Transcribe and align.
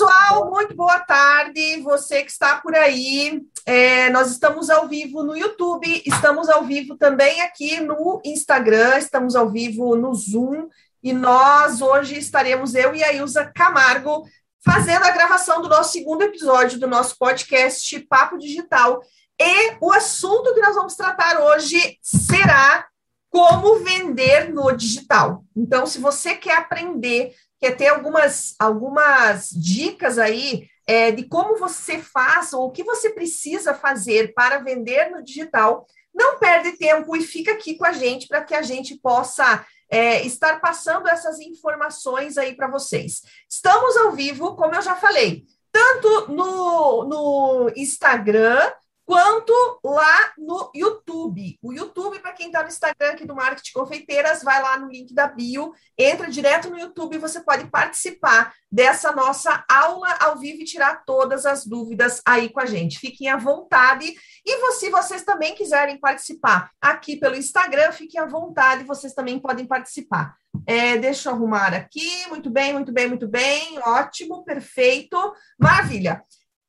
pessoal, 0.00 0.48
muito 0.48 0.74
boa 0.74 0.98
tarde. 1.00 1.82
Você 1.82 2.22
que 2.22 2.30
está 2.30 2.56
por 2.56 2.74
aí, 2.74 3.42
é, 3.66 4.08
nós 4.08 4.30
estamos 4.30 4.70
ao 4.70 4.88
vivo 4.88 5.22
no 5.22 5.36
YouTube, 5.36 6.02
estamos 6.06 6.48
ao 6.48 6.64
vivo 6.64 6.96
também 6.96 7.42
aqui 7.42 7.80
no 7.80 8.18
Instagram, 8.24 8.96
estamos 8.96 9.36
ao 9.36 9.50
vivo 9.50 9.94
no 9.96 10.14
Zoom 10.14 10.70
e 11.02 11.12
nós 11.12 11.82
hoje 11.82 12.16
estaremos 12.16 12.74
eu 12.74 12.94
e 12.94 13.04
a 13.04 13.12
Ilza 13.12 13.52
Camargo 13.54 14.26
fazendo 14.64 15.04
a 15.04 15.10
gravação 15.10 15.60
do 15.60 15.68
nosso 15.68 15.92
segundo 15.92 16.22
episódio 16.22 16.80
do 16.80 16.88
nosso 16.88 17.18
podcast 17.18 18.00
Papo 18.08 18.38
Digital. 18.38 19.02
E 19.38 19.76
o 19.82 19.92
assunto 19.92 20.54
que 20.54 20.62
nós 20.62 20.76
vamos 20.76 20.96
tratar 20.96 21.42
hoje 21.42 21.98
será 22.00 22.86
como 23.28 23.80
vender 23.80 24.50
no 24.50 24.72
digital. 24.72 25.44
Então, 25.54 25.84
se 25.84 25.98
você 25.98 26.34
quer 26.34 26.56
aprender 26.56 27.34
quer 27.60 27.76
ter 27.76 27.88
algumas, 27.88 28.54
algumas 28.58 29.50
dicas 29.50 30.18
aí 30.18 30.68
é, 30.86 31.12
de 31.12 31.24
como 31.24 31.58
você 31.58 31.98
faz 31.98 32.52
ou 32.52 32.66
o 32.66 32.70
que 32.70 32.82
você 32.82 33.10
precisa 33.10 33.74
fazer 33.74 34.32
para 34.34 34.58
vender 34.58 35.10
no 35.10 35.22
digital, 35.22 35.86
não 36.14 36.38
perde 36.38 36.72
tempo 36.72 37.14
e 37.16 37.22
fica 37.22 37.52
aqui 37.52 37.76
com 37.76 37.84
a 37.84 37.92
gente 37.92 38.26
para 38.26 38.42
que 38.42 38.54
a 38.54 38.62
gente 38.62 38.96
possa 38.96 39.64
é, 39.88 40.24
estar 40.24 40.60
passando 40.60 41.08
essas 41.08 41.38
informações 41.40 42.38
aí 42.38 42.54
para 42.56 42.68
vocês. 42.68 43.22
Estamos 43.48 43.96
ao 43.96 44.12
vivo, 44.12 44.56
como 44.56 44.74
eu 44.74 44.82
já 44.82 44.96
falei, 44.96 45.44
tanto 45.70 46.32
no, 46.32 47.04
no 47.04 47.72
Instagram 47.76 48.72
quanto 49.10 49.52
lá 49.84 50.32
no 50.38 50.70
YouTube. 50.72 51.58
O 51.60 51.72
YouTube, 51.72 52.20
para 52.20 52.32
quem 52.32 52.46
está 52.46 52.62
no 52.62 52.68
Instagram 52.68 53.10
aqui 53.10 53.26
do 53.26 53.34
Marketing 53.34 53.72
Confeiteiras, 53.72 54.40
vai 54.40 54.62
lá 54.62 54.78
no 54.78 54.88
link 54.88 55.12
da 55.12 55.26
bio, 55.26 55.72
entra 55.98 56.30
direto 56.30 56.70
no 56.70 56.78
YouTube 56.78 57.16
e 57.16 57.18
você 57.18 57.40
pode 57.40 57.68
participar 57.68 58.54
dessa 58.70 59.10
nossa 59.10 59.64
aula 59.68 60.16
ao 60.20 60.38
vivo 60.38 60.60
e 60.60 60.64
tirar 60.64 61.02
todas 61.04 61.44
as 61.44 61.66
dúvidas 61.66 62.22
aí 62.24 62.50
com 62.50 62.60
a 62.60 62.66
gente. 62.66 63.00
Fiquem 63.00 63.28
à 63.28 63.36
vontade. 63.36 64.14
E 64.46 64.72
se 64.74 64.90
vocês 64.90 65.24
também 65.24 65.56
quiserem 65.56 65.98
participar 65.98 66.70
aqui 66.80 67.16
pelo 67.16 67.34
Instagram, 67.34 67.90
fiquem 67.90 68.20
à 68.20 68.26
vontade, 68.26 68.84
vocês 68.84 69.12
também 69.12 69.40
podem 69.40 69.66
participar. 69.66 70.36
É, 70.64 70.96
deixa 70.96 71.30
eu 71.30 71.34
arrumar 71.34 71.74
aqui. 71.74 72.28
Muito 72.28 72.48
bem, 72.48 72.72
muito 72.72 72.92
bem, 72.92 73.08
muito 73.08 73.26
bem. 73.26 73.76
Ótimo, 73.80 74.44
perfeito. 74.44 75.16
Maravilha. 75.58 76.22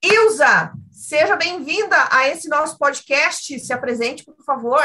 Ilza, 0.03 0.73
seja 0.89 1.35
bem-vinda 1.35 1.95
a 2.09 2.27
esse 2.27 2.49
nosso 2.49 2.75
podcast. 2.75 3.59
Se 3.59 3.71
apresente, 3.71 4.25
por 4.25 4.43
favor. 4.43 4.81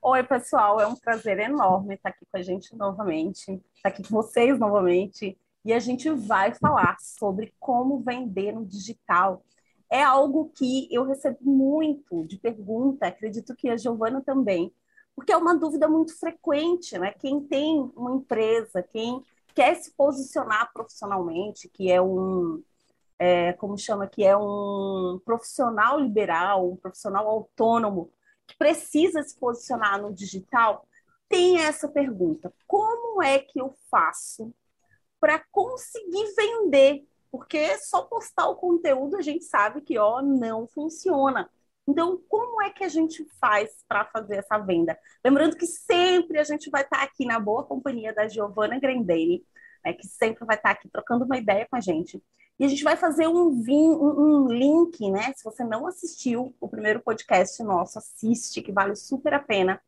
Oi, 0.00 0.22
pessoal. 0.22 0.80
É 0.80 0.86
um 0.86 0.96
prazer 0.96 1.38
enorme 1.38 1.94
estar 1.94 2.08
aqui 2.08 2.24
com 2.24 2.38
a 2.38 2.42
gente 2.42 2.74
novamente, 2.74 3.60
estar 3.74 3.90
aqui 3.90 4.02
com 4.02 4.08
vocês 4.08 4.58
novamente. 4.58 5.38
E 5.62 5.74
a 5.74 5.78
gente 5.78 6.08
vai 6.08 6.54
falar 6.54 6.96
sobre 7.00 7.52
como 7.60 8.00
vender 8.00 8.52
no 8.52 8.64
digital. 8.64 9.44
É 9.90 10.02
algo 10.02 10.50
que 10.56 10.88
eu 10.90 11.04
recebo 11.04 11.38
muito 11.42 12.26
de 12.26 12.38
pergunta, 12.38 13.08
acredito 13.08 13.54
que 13.54 13.68
a 13.68 13.76
Giovana 13.76 14.22
também, 14.22 14.72
porque 15.14 15.32
é 15.32 15.36
uma 15.36 15.54
dúvida 15.54 15.86
muito 15.86 16.18
frequente, 16.18 16.98
né? 16.98 17.12
Quem 17.18 17.42
tem 17.42 17.92
uma 17.94 18.14
empresa, 18.14 18.82
quem 18.82 19.22
quer 19.54 19.74
se 19.74 19.92
posicionar 19.94 20.72
profissionalmente, 20.72 21.68
que 21.68 21.92
é 21.92 22.00
um, 22.00 22.62
é, 23.20 23.52
como 23.52 23.76
chama, 23.76 24.08
que 24.08 24.24
é 24.24 24.34
um 24.34 25.20
profissional 25.26 26.00
liberal, 26.00 26.72
um 26.72 26.76
profissional 26.76 27.28
autônomo, 27.28 28.10
que 28.48 28.56
precisa 28.56 29.22
se 29.22 29.38
posicionar 29.38 30.00
no 30.00 30.14
digital, 30.14 30.88
tem 31.28 31.60
essa 31.60 31.86
pergunta: 31.86 32.50
como 32.66 33.22
é 33.22 33.38
que 33.38 33.60
eu 33.60 33.76
faço 33.90 34.54
para 35.20 35.44
conseguir 35.52 36.34
vender? 36.34 37.06
Porque 37.30 37.76
só 37.78 38.02
postar 38.02 38.48
o 38.48 38.56
conteúdo 38.56 39.16
a 39.16 39.22
gente 39.22 39.44
sabe 39.44 39.82
que 39.82 39.98
ó, 39.98 40.22
não 40.22 40.66
funciona. 40.66 41.48
Então, 41.86 42.22
como 42.26 42.62
é 42.62 42.70
que 42.70 42.84
a 42.84 42.88
gente 42.88 43.24
faz 43.38 43.84
para 43.86 44.06
fazer 44.06 44.36
essa 44.38 44.58
venda? 44.58 44.98
Lembrando 45.24 45.56
que 45.56 45.66
sempre 45.66 46.38
a 46.38 46.44
gente 46.44 46.70
vai 46.70 46.82
estar 46.82 47.02
aqui 47.02 47.26
na 47.26 47.38
boa 47.38 47.64
companhia 47.64 48.14
da 48.14 48.28
Giovanna 48.28 48.80
Grandene, 48.80 49.44
né, 49.84 49.92
que 49.92 50.06
sempre 50.06 50.44
vai 50.46 50.56
estar 50.56 50.70
aqui 50.70 50.88
trocando 50.88 51.24
uma 51.24 51.36
ideia 51.36 51.66
com 51.68 51.76
a 51.76 51.80
gente. 51.80 52.22
E 52.60 52.64
a 52.66 52.68
gente 52.68 52.84
vai 52.84 52.94
fazer 52.94 53.26
um, 53.26 53.62
vim, 53.62 53.88
um, 53.88 54.44
um 54.44 54.48
link, 54.48 55.10
né? 55.10 55.32
Se 55.34 55.42
você 55.42 55.64
não 55.64 55.86
assistiu 55.86 56.54
o 56.60 56.68
primeiro 56.68 57.00
podcast 57.00 57.62
nosso, 57.62 57.98
assiste, 57.98 58.60
que 58.60 58.70
vale 58.70 58.94
super 58.94 59.32
a 59.32 59.38
pena. 59.38 59.80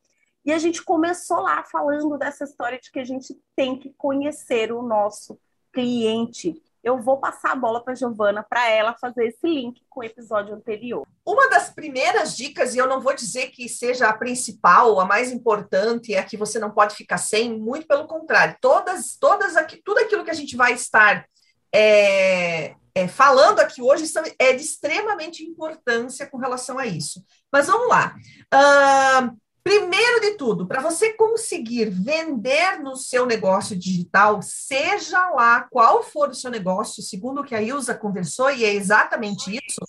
E 0.42 0.50
a 0.50 0.58
gente 0.58 0.82
começou 0.82 1.40
lá 1.40 1.62
falando 1.64 2.16
dessa 2.16 2.44
história 2.44 2.80
de 2.80 2.90
que 2.90 2.98
a 2.98 3.04
gente 3.04 3.38
tem 3.54 3.78
que 3.78 3.90
conhecer 3.90 4.72
o 4.72 4.80
nosso 4.80 5.38
cliente. 5.70 6.62
Eu 6.82 6.98
vou 6.98 7.18
passar 7.18 7.52
a 7.52 7.56
bola 7.56 7.84
para 7.84 7.92
a 7.92 7.96
Giovana 7.96 8.42
para 8.42 8.66
ela 8.70 8.96
fazer 8.98 9.26
esse 9.26 9.46
link 9.46 9.82
com 9.90 10.00
o 10.00 10.04
episódio 10.04 10.54
anterior. 10.54 11.06
Uma 11.26 11.50
das 11.50 11.68
primeiras 11.68 12.34
dicas, 12.34 12.74
e 12.74 12.78
eu 12.78 12.88
não 12.88 13.02
vou 13.02 13.14
dizer 13.14 13.50
que 13.50 13.68
seja 13.68 14.08
a 14.08 14.16
principal, 14.16 14.98
a 14.98 15.04
mais 15.04 15.30
importante, 15.30 16.14
é 16.14 16.20
a 16.20 16.24
que 16.24 16.38
você 16.38 16.58
não 16.58 16.70
pode 16.70 16.96
ficar 16.96 17.18
sem, 17.18 17.52
muito 17.52 17.86
pelo 17.86 18.06
contrário. 18.06 18.56
Todas, 18.62 19.14
todas 19.20 19.58
aqui, 19.58 19.76
tudo 19.84 19.98
aquilo 19.98 20.24
que 20.24 20.30
a 20.30 20.34
gente 20.34 20.56
vai 20.56 20.72
estar 20.72 21.26
é, 21.74 22.74
é, 22.94 23.08
falando 23.08 23.60
aqui 23.60 23.80
hoje 23.80 24.04
é 24.38 24.52
de 24.52 24.62
extremamente 24.62 25.42
importância 25.42 26.26
com 26.26 26.36
relação 26.36 26.78
a 26.78 26.86
isso. 26.86 27.24
Mas 27.50 27.66
vamos 27.66 27.88
lá. 27.88 28.14
Uh, 28.52 29.36
primeiro 29.64 30.20
de 30.20 30.32
tudo, 30.32 30.66
para 30.66 30.82
você 30.82 31.14
conseguir 31.14 31.88
vender 31.88 32.80
no 32.80 32.96
seu 32.96 33.24
negócio 33.24 33.76
digital, 33.76 34.42
seja 34.42 35.30
lá 35.30 35.62
qual 35.70 36.02
for 36.02 36.30
o 36.30 36.34
seu 36.34 36.50
negócio, 36.50 37.02
segundo 37.02 37.40
o 37.40 37.44
que 37.44 37.54
a 37.54 37.62
Ilza 37.62 37.94
conversou, 37.94 38.50
e 38.50 38.64
é 38.64 38.74
exatamente 38.74 39.50
isso, 39.50 39.80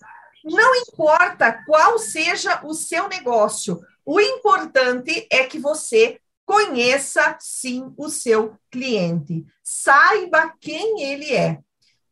não 0.44 0.76
importa 0.76 1.64
qual 1.66 1.98
seja 1.98 2.62
o 2.64 2.74
seu 2.74 3.08
negócio, 3.08 3.82
o 4.06 4.20
importante 4.20 5.28
é 5.32 5.44
que 5.46 5.58
você 5.58 6.20
conheça 6.46 7.38
sim 7.40 7.94
o 7.98 8.10
seu 8.10 8.56
cliente, 8.70 9.46
saiba 9.64 10.54
quem 10.60 11.02
ele 11.02 11.34
é. 11.34 11.60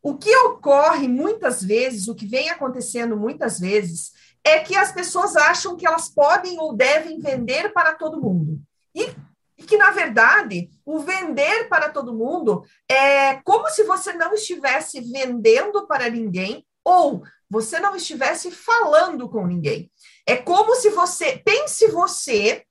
O 0.02 0.18
que 0.18 0.36
ocorre 0.38 1.08
muitas 1.08 1.64
vezes, 1.64 2.08
o 2.08 2.16
que 2.16 2.26
vem 2.26 2.50
acontecendo 2.50 3.16
muitas 3.16 3.60
vezes, 3.60 4.12
é 4.44 4.60
que 4.60 4.76
as 4.76 4.92
pessoas 4.92 5.36
acham 5.36 5.76
que 5.76 5.86
elas 5.86 6.10
podem 6.10 6.60
ou 6.60 6.76
devem 6.76 7.20
vender 7.20 7.72
para 7.72 7.94
todo 7.94 8.20
mundo. 8.20 8.60
E, 8.96 9.10
e 9.58 9.64
que, 9.64 9.78
na 9.78 9.92
verdade, 9.92 10.70
o 10.84 11.00
vender 11.00 11.70
para 11.70 11.90
todo 11.90 12.16
mundo 12.16 12.66
é 12.90 13.36
como 13.44 13.70
se 13.70 13.84
você 13.84 14.14
não 14.14 14.34
estivesse 14.34 15.00
vendendo 15.02 15.86
para 15.86 16.10
ninguém 16.10 16.66
ou 16.84 17.24
você 17.50 17.80
não 17.80 17.96
estivesse 17.96 18.50
falando 18.50 19.30
com 19.30 19.46
ninguém. 19.46 19.92
É 20.26 20.36
como 20.36 20.76
se 20.76 20.90
você. 20.90 21.38
Pense 21.46 21.88
você 21.88 22.66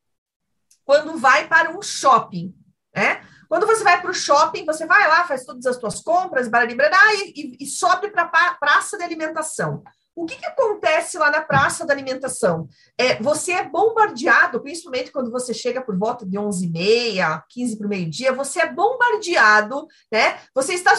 quando 0.85 1.17
vai 1.17 1.47
para 1.47 1.77
um 1.77 1.83
shopping, 1.83 2.55
né? 2.95 3.25
Quando 3.51 3.67
você 3.67 3.83
vai 3.83 4.01
para 4.01 4.13
o 4.13 4.15
shopping, 4.15 4.65
você 4.65 4.87
vai 4.87 5.09
lá, 5.09 5.27
faz 5.27 5.45
todas 5.45 5.67
as 5.67 5.75
suas 5.75 6.01
compras, 6.01 6.47
bararibra, 6.47 6.89
e, 7.15 7.33
e, 7.35 7.65
e 7.65 7.67
sobe 7.67 8.09
para 8.09 8.23
a 8.23 8.55
praça 8.55 8.97
de 8.97 9.03
alimentação. 9.03 9.83
O 10.15 10.25
que, 10.25 10.37
que, 10.37 10.47
acontece 10.47 11.19
lá 11.19 11.33
na 11.33 11.41
praça 11.41 11.85
da 11.85 11.93
alimentação? 11.93 12.69
É, 12.97 13.21
você 13.21 13.51
é 13.53 13.69
bombardeado, 13.69 14.61
principalmente 14.61 15.11
quando 15.11 15.33
você 15.33 15.53
chega 15.53 15.83
por 15.83 15.99
volta 15.99 16.25
de 16.25 16.39
11h30, 16.39 17.43
15 17.49 17.77
para 17.77 17.87
o 17.87 17.91
meio-dia, 17.91 18.33
você 18.33 18.61
é 18.61 18.73
bombardeado, 18.73 19.85
né? 20.13 20.39
Você 20.55 20.75
está. 20.75 20.93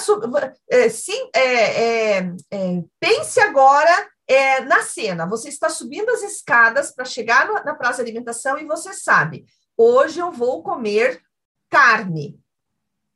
É, 0.70 0.90
sim, 0.90 1.30
é, 1.34 1.44
é, 1.44 2.34
é, 2.52 2.84
pense 3.00 3.40
agora 3.40 4.10
é, 4.28 4.60
na 4.62 4.82
cena. 4.82 5.26
Você 5.26 5.48
está 5.48 5.70
subindo 5.70 6.10
as 6.10 6.22
escadas 6.22 6.92
para 6.94 7.06
chegar 7.06 7.48
na 7.64 7.76
praça 7.76 8.04
de 8.04 8.10
alimentação 8.10 8.58
e 8.58 8.66
você 8.66 8.92
sabe, 8.92 9.46
hoje 9.78 10.20
eu 10.20 10.34
vou 10.34 10.62
comer 10.62 11.22
carne. 11.72 12.40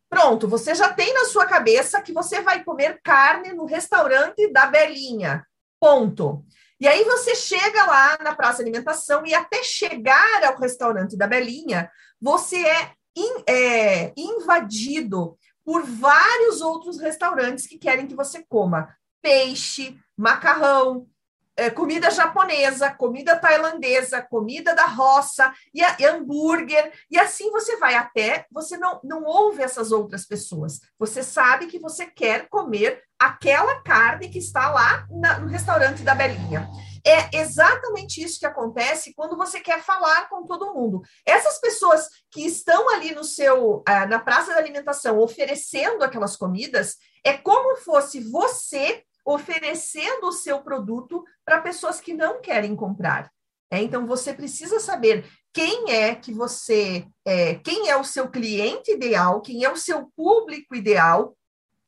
Pronto, 0.09 0.47
você 0.47 0.73
já 0.73 0.93
tem 0.93 1.13
na 1.13 1.25
sua 1.25 1.45
cabeça 1.45 2.01
que 2.01 2.13
você 2.13 2.41
vai 2.41 2.63
comer 2.63 2.99
carne 3.03 3.51
no 3.53 3.65
restaurante 3.65 4.51
da 4.51 4.65
Belinha. 4.65 5.45
Ponto. 5.79 6.45
E 6.79 6.87
aí 6.87 7.03
você 7.03 7.35
chega 7.35 7.85
lá 7.85 8.17
na 8.23 8.35
praça 8.35 8.63
de 8.63 8.69
alimentação 8.69 9.25
e 9.25 9.33
até 9.33 9.61
chegar 9.61 10.43
ao 10.45 10.57
restaurante 10.57 11.17
da 11.17 11.27
Belinha, 11.27 11.91
você 12.19 12.65
é, 12.65 12.91
in, 13.15 13.43
é 13.47 14.13
invadido 14.15 15.37
por 15.63 15.83
vários 15.83 16.61
outros 16.61 16.99
restaurantes 16.99 17.67
que 17.67 17.77
querem 17.77 18.07
que 18.07 18.15
você 18.15 18.43
coma 18.47 18.95
peixe, 19.21 19.99
macarrão, 20.15 21.07
é, 21.57 21.69
comida 21.69 22.09
japonesa, 22.09 22.91
comida 22.91 23.37
tailandesa, 23.37 24.21
comida 24.21 24.75
da 24.75 24.85
roça, 24.85 25.53
e, 25.73 25.81
e, 25.81 26.05
hambúrguer, 26.05 26.91
e 27.09 27.17
assim 27.17 27.49
você 27.51 27.77
vai 27.77 27.95
até, 27.95 28.45
você 28.51 28.77
não, 28.77 28.99
não 29.03 29.23
ouve 29.23 29.63
essas 29.63 29.91
outras 29.91 30.25
pessoas. 30.25 30.79
Você 30.99 31.23
sabe 31.23 31.67
que 31.67 31.79
você 31.79 32.05
quer 32.05 32.49
comer 32.49 33.01
aquela 33.17 33.81
carne 33.81 34.29
que 34.29 34.39
está 34.39 34.69
lá 34.69 35.07
na, 35.09 35.39
no 35.39 35.47
restaurante 35.47 36.03
da 36.03 36.13
Belinha. 36.13 36.69
é 37.05 37.37
exatamente 37.37 38.21
isso 38.21 38.39
que 38.39 38.45
acontece 38.45 39.13
quando 39.15 39.37
você 39.37 39.59
quer 39.59 39.81
falar 39.81 40.27
com 40.27 40.43
todo 40.43 40.73
mundo. 40.73 41.01
Essas 41.25 41.59
pessoas 41.59 42.09
que 42.31 42.45
estão 42.45 42.89
ali 42.89 43.13
no 43.13 43.23
seu, 43.23 43.77
uh, 43.77 44.07
na 44.09 44.19
praça 44.19 44.51
da 44.51 44.57
alimentação, 44.57 45.19
oferecendo 45.19 46.03
aquelas 46.03 46.35
comidas, 46.35 46.97
é 47.23 47.33
como 47.33 47.77
fosse 47.77 48.19
você 48.19 49.03
oferecendo 49.25 50.27
o 50.27 50.31
seu 50.31 50.61
produto 50.61 51.23
para 51.43 51.61
pessoas 51.61 51.99
que 51.99 52.13
não 52.13 52.39
querem 52.39 52.75
comprar. 52.75 53.31
É, 53.71 53.81
então, 53.81 54.05
você 54.05 54.33
precisa 54.33 54.79
saber 54.79 55.25
quem 55.51 55.91
é 55.91 56.13
que 56.13 56.31
você, 56.31 57.07
é, 57.25 57.55
quem 57.55 57.89
é 57.89 57.97
o 57.97 58.03
seu 58.03 58.29
cliente 58.29 58.91
ideal, 58.91 59.41
quem 59.41 59.63
é 59.63 59.71
o 59.71 59.77
seu 59.77 60.11
público 60.15 60.75
ideal, 60.75 61.35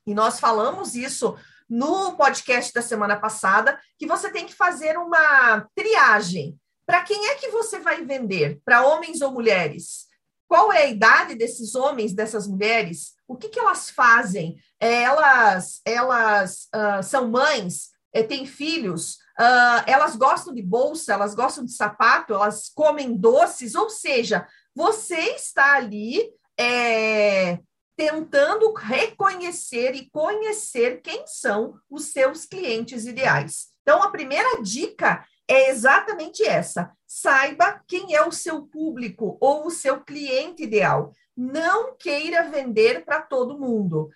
e 0.05 0.13
nós 0.13 0.39
falamos 0.39 0.95
isso 0.95 1.37
no 1.69 2.15
podcast 2.15 2.73
da 2.73 2.81
semana 2.81 3.19
passada, 3.19 3.79
que 3.99 4.07
você 4.07 4.31
tem 4.31 4.45
que 4.45 4.55
fazer 4.55 4.97
uma 4.97 5.67
triagem. 5.75 6.57
Para 6.85 7.03
quem 7.03 7.27
é 7.27 7.35
que 7.35 7.49
você 7.49 7.79
vai 7.79 8.03
vender? 8.05 8.59
Para 8.63 8.87
homens 8.87 9.21
ou 9.21 9.31
mulheres? 9.31 10.06
Qual 10.47 10.71
é 10.71 10.83
a 10.83 10.87
idade 10.87 11.35
desses 11.35 11.75
homens, 11.75 12.13
dessas 12.13 12.47
mulheres? 12.47 13.13
O 13.27 13.35
que, 13.35 13.49
que 13.49 13.59
elas 13.59 13.89
fazem? 13.89 14.57
É, 14.79 15.03
elas 15.03 15.81
elas 15.85 16.69
uh, 16.73 17.03
são 17.03 17.27
mães? 17.27 17.89
É, 18.13 18.23
têm 18.23 18.45
filhos? 18.45 19.15
Uh, 19.37 19.83
elas 19.85 20.15
gostam 20.15 20.53
de 20.53 20.61
bolsa? 20.61 21.13
Elas 21.13 21.35
gostam 21.35 21.65
de 21.65 21.73
sapato? 21.73 22.33
Elas 22.33 22.69
comem 22.69 23.15
doces? 23.15 23.75
Ou 23.75 23.89
seja, 23.89 24.47
você 24.73 25.35
está 25.35 25.75
ali 25.75 26.31
é, 26.57 27.59
tentando 27.95 28.73
reconhecer 28.73 29.95
e 29.95 30.09
conhecer 30.09 31.01
quem 31.01 31.25
são 31.27 31.79
os 31.89 32.05
seus 32.05 32.45
clientes 32.45 33.05
ideais. 33.05 33.67
Então, 33.81 34.03
a 34.03 34.11
primeira 34.11 34.61
dica 34.61 35.25
é 35.47 35.69
exatamente 35.69 36.43
essa: 36.43 36.91
saiba 37.05 37.81
quem 37.87 38.15
é 38.15 38.25
o 38.25 38.31
seu 38.31 38.63
público 38.63 39.37
ou 39.39 39.67
o 39.67 39.71
seu 39.71 40.01
cliente 40.01 40.63
ideal. 40.63 41.13
Não 41.35 41.95
queira 41.95 42.49
vender 42.49 43.05
para 43.05 43.21
todo 43.21 43.59
mundo. 43.59 44.09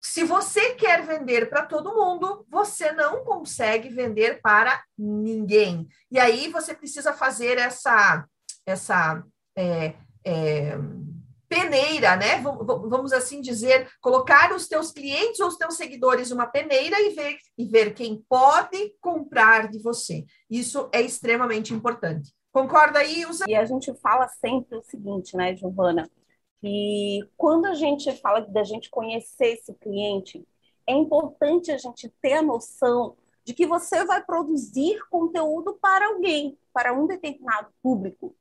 Se 0.00 0.24
você 0.24 0.74
quer 0.74 1.04
vender 1.04 1.48
para 1.48 1.66
todo 1.66 1.94
mundo, 1.94 2.46
você 2.48 2.92
não 2.92 3.24
consegue 3.24 3.88
vender 3.88 4.40
para 4.40 4.82
ninguém. 4.96 5.88
E 6.10 6.18
aí 6.18 6.48
você 6.48 6.74
precisa 6.74 7.12
fazer 7.12 7.58
essa, 7.58 8.24
essa 8.64 9.22
é, 9.56 9.94
é, 10.24 10.78
peneira, 11.48 12.16
né? 12.16 12.40
Vamos 12.40 13.12
assim 13.12 13.40
dizer, 13.40 13.88
colocar 14.00 14.52
os 14.54 14.66
teus 14.68 14.90
clientes 14.92 15.40
ou 15.40 15.48
os 15.48 15.56
teus 15.56 15.76
seguidores 15.76 16.30
uma 16.30 16.46
peneira 16.46 17.00
e 17.00 17.10
ver, 17.10 17.36
e 17.56 17.64
ver 17.64 17.94
quem 17.94 18.24
pode 18.28 18.94
comprar 19.00 19.68
de 19.68 19.80
você. 19.80 20.24
Isso 20.50 20.88
é 20.92 21.00
extremamente 21.00 21.72
importante. 21.72 22.32
Concorda 22.52 23.00
aí, 23.00 23.26
Usa? 23.26 23.44
E 23.46 23.54
a 23.54 23.64
gente 23.64 23.94
fala 24.00 24.28
sempre 24.28 24.78
o 24.78 24.82
seguinte, 24.82 25.36
né, 25.36 25.54
Giovana? 25.54 26.10
Que 26.60 27.20
quando 27.36 27.66
a 27.66 27.74
gente 27.74 28.10
fala 28.20 28.40
da 28.40 28.64
gente 28.64 28.88
conhecer 28.88 29.58
esse 29.58 29.74
cliente, 29.74 30.42
é 30.86 30.94
importante 30.94 31.70
a 31.70 31.76
gente 31.76 32.08
ter 32.22 32.34
a 32.34 32.42
noção 32.42 33.16
de 33.44 33.52
que 33.52 33.66
você 33.66 34.04
vai 34.04 34.24
produzir 34.24 34.98
conteúdo 35.10 35.78
para 35.80 36.06
alguém, 36.06 36.58
para 36.72 36.92
um 36.92 37.06
determinado 37.06 37.68
público. 37.82 38.34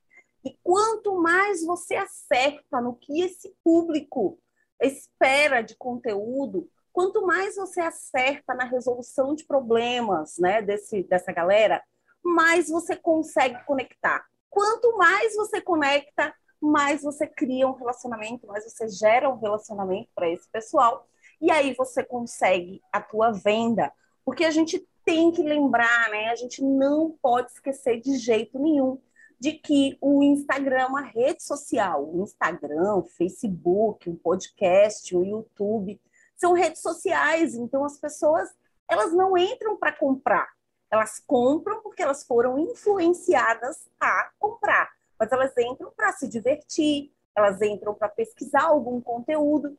E 0.46 0.56
quanto 0.62 1.20
mais 1.20 1.66
você 1.66 1.96
acerta 1.96 2.80
no 2.80 2.96
que 2.96 3.22
esse 3.22 3.56
público 3.64 4.38
espera 4.80 5.62
de 5.62 5.76
conteúdo, 5.76 6.70
quanto 6.94 7.26
mais 7.26 7.56
você 7.56 7.82
acerta 7.82 8.54
na 8.54 8.66
resolução 8.66 9.34
de 9.34 9.44
problemas 9.44 10.38
né, 10.38 10.62
desse, 10.62 11.02
dessa 11.04 11.32
galera, 11.32 11.84
mais 12.24 12.70
você 12.70 12.96
consegue 12.96 13.64
conectar. 13.66 14.24
Quanto 14.50 14.96
mais 14.98 15.36
você 15.36 15.60
conecta, 15.60 16.34
mais 16.62 17.02
você 17.02 17.26
cria 17.26 17.68
um 17.68 17.74
relacionamento, 17.74 18.46
mais 18.46 18.64
você 18.66 18.88
gera 18.88 19.30
um 19.30 19.40
relacionamento 19.40 20.10
para 20.14 20.30
esse 20.30 20.48
pessoal. 20.50 21.08
E 21.42 21.50
aí 21.52 21.74
você 21.74 22.04
consegue 22.04 22.82
a 22.92 23.02
tua 23.02 23.32
venda. 23.32 23.92
Porque 24.24 24.46
a 24.46 24.52
gente 24.52 24.88
tem 25.04 25.32
que 25.32 25.44
lembrar, 25.44 26.10
né? 26.10 26.30
A 26.30 26.36
gente 26.36 26.64
não 26.64 27.18
pode 27.22 27.52
esquecer 27.52 28.00
de 28.00 28.18
jeito 28.18 28.58
nenhum 28.60 29.00
de 29.40 29.54
que 29.54 29.98
o 30.02 30.24
Instagram 30.24 30.78
é 30.78 30.86
uma 30.86 31.02
rede 31.02 31.44
social. 31.44 32.08
O 32.08 32.24
Instagram, 32.24 32.96
o 32.96 33.04
Facebook, 33.04 34.10
o 34.10 34.16
podcast, 34.16 35.16
o 35.16 35.24
YouTube 35.24 36.00
são 36.36 36.54
redes 36.54 36.82
sociais. 36.82 37.56
Então 37.56 37.84
as 37.84 37.98
pessoas 37.98 38.50
elas 38.88 39.14
não 39.14 39.38
entram 39.38 39.78
para 39.78 39.92
comprar. 39.92 40.48
Elas 40.92 41.20
compram 41.26 41.82
porque 41.82 42.04
elas 42.04 42.24
foram 42.24 42.60
influenciadas 42.60 43.90
a 44.00 44.32
comprar. 44.40 44.92
Mas 45.20 45.32
elas 45.32 45.58
entram 45.58 45.92
para 45.96 46.12
se 46.14 46.28
divertir, 46.28 47.12
elas 47.36 47.62
entram 47.62 47.94
para 47.94 48.10
pesquisar 48.10 48.64
algum 48.64 49.02
conteúdo. 49.02 49.78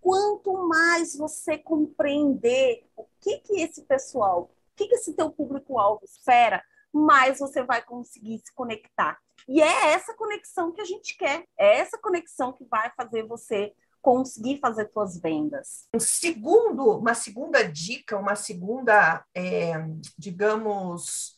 Quanto 0.00 0.52
mais 0.68 1.16
você 1.16 1.58
compreender 1.58 2.86
o 2.96 3.04
que 3.20 3.38
que 3.38 3.60
esse 3.60 3.82
pessoal, 3.82 4.42
o 4.42 4.76
que 4.76 4.86
que 4.86 4.94
esse 4.94 5.12
teu 5.12 5.30
público-alvo 5.30 6.04
espera, 6.04 6.62
mais 6.92 7.38
você 7.38 7.62
vai 7.62 7.82
conseguir 7.82 8.38
se 8.38 8.52
conectar. 8.54 9.18
E 9.48 9.62
é 9.62 9.92
essa 9.92 10.14
conexão 10.14 10.72
que 10.72 10.80
a 10.80 10.84
gente 10.84 11.16
quer, 11.16 11.44
é 11.58 11.78
essa 11.78 11.98
conexão 11.98 12.52
que 12.52 12.64
vai 12.64 12.90
fazer 12.96 13.26
você 13.26 13.72
conseguir 14.00 14.58
fazer 14.58 14.90
suas 14.92 15.20
vendas. 15.20 15.86
Um 15.94 16.00
segundo, 16.00 16.98
uma 16.98 17.14
segunda 17.14 17.62
dica, 17.62 18.16
uma 18.16 18.36
segunda, 18.36 19.24
é, 19.34 19.72
digamos, 20.16 21.36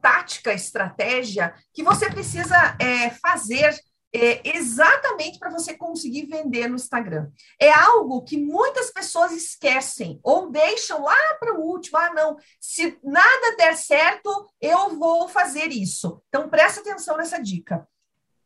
tática, 0.00 0.52
estratégia 0.52 1.54
que 1.72 1.82
você 1.82 2.10
precisa 2.10 2.76
é, 2.80 3.10
fazer 3.10 3.78
é, 4.14 4.56
exatamente 4.56 5.38
para 5.38 5.50
você 5.50 5.76
conseguir 5.76 6.26
vender 6.26 6.68
no 6.68 6.76
Instagram. 6.76 7.30
É 7.60 7.70
algo 7.70 8.22
que 8.22 8.36
muitas 8.36 8.90
pessoas 8.90 9.32
esquecem 9.32 10.18
ou 10.22 10.50
deixam 10.50 11.02
lá 11.02 11.34
para 11.38 11.54
o 11.54 11.62
último. 11.62 11.98
Ah, 11.98 12.12
não, 12.12 12.36
se 12.60 12.98
nada 13.02 13.56
der 13.56 13.76
certo, 13.76 14.48
eu 14.60 14.98
vou 14.98 15.28
fazer 15.28 15.68
isso. 15.68 16.22
Então, 16.28 16.48
presta 16.48 16.80
atenção 16.80 17.16
nessa 17.16 17.40
dica. 17.40 17.86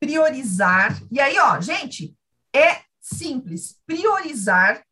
Priorizar. 0.01 1.01
E 1.11 1.21
aí, 1.21 1.39
ó, 1.39 1.61
gente, 1.61 2.15
é 2.55 2.81
simples. 3.01 3.81
Priorizar 3.87 4.85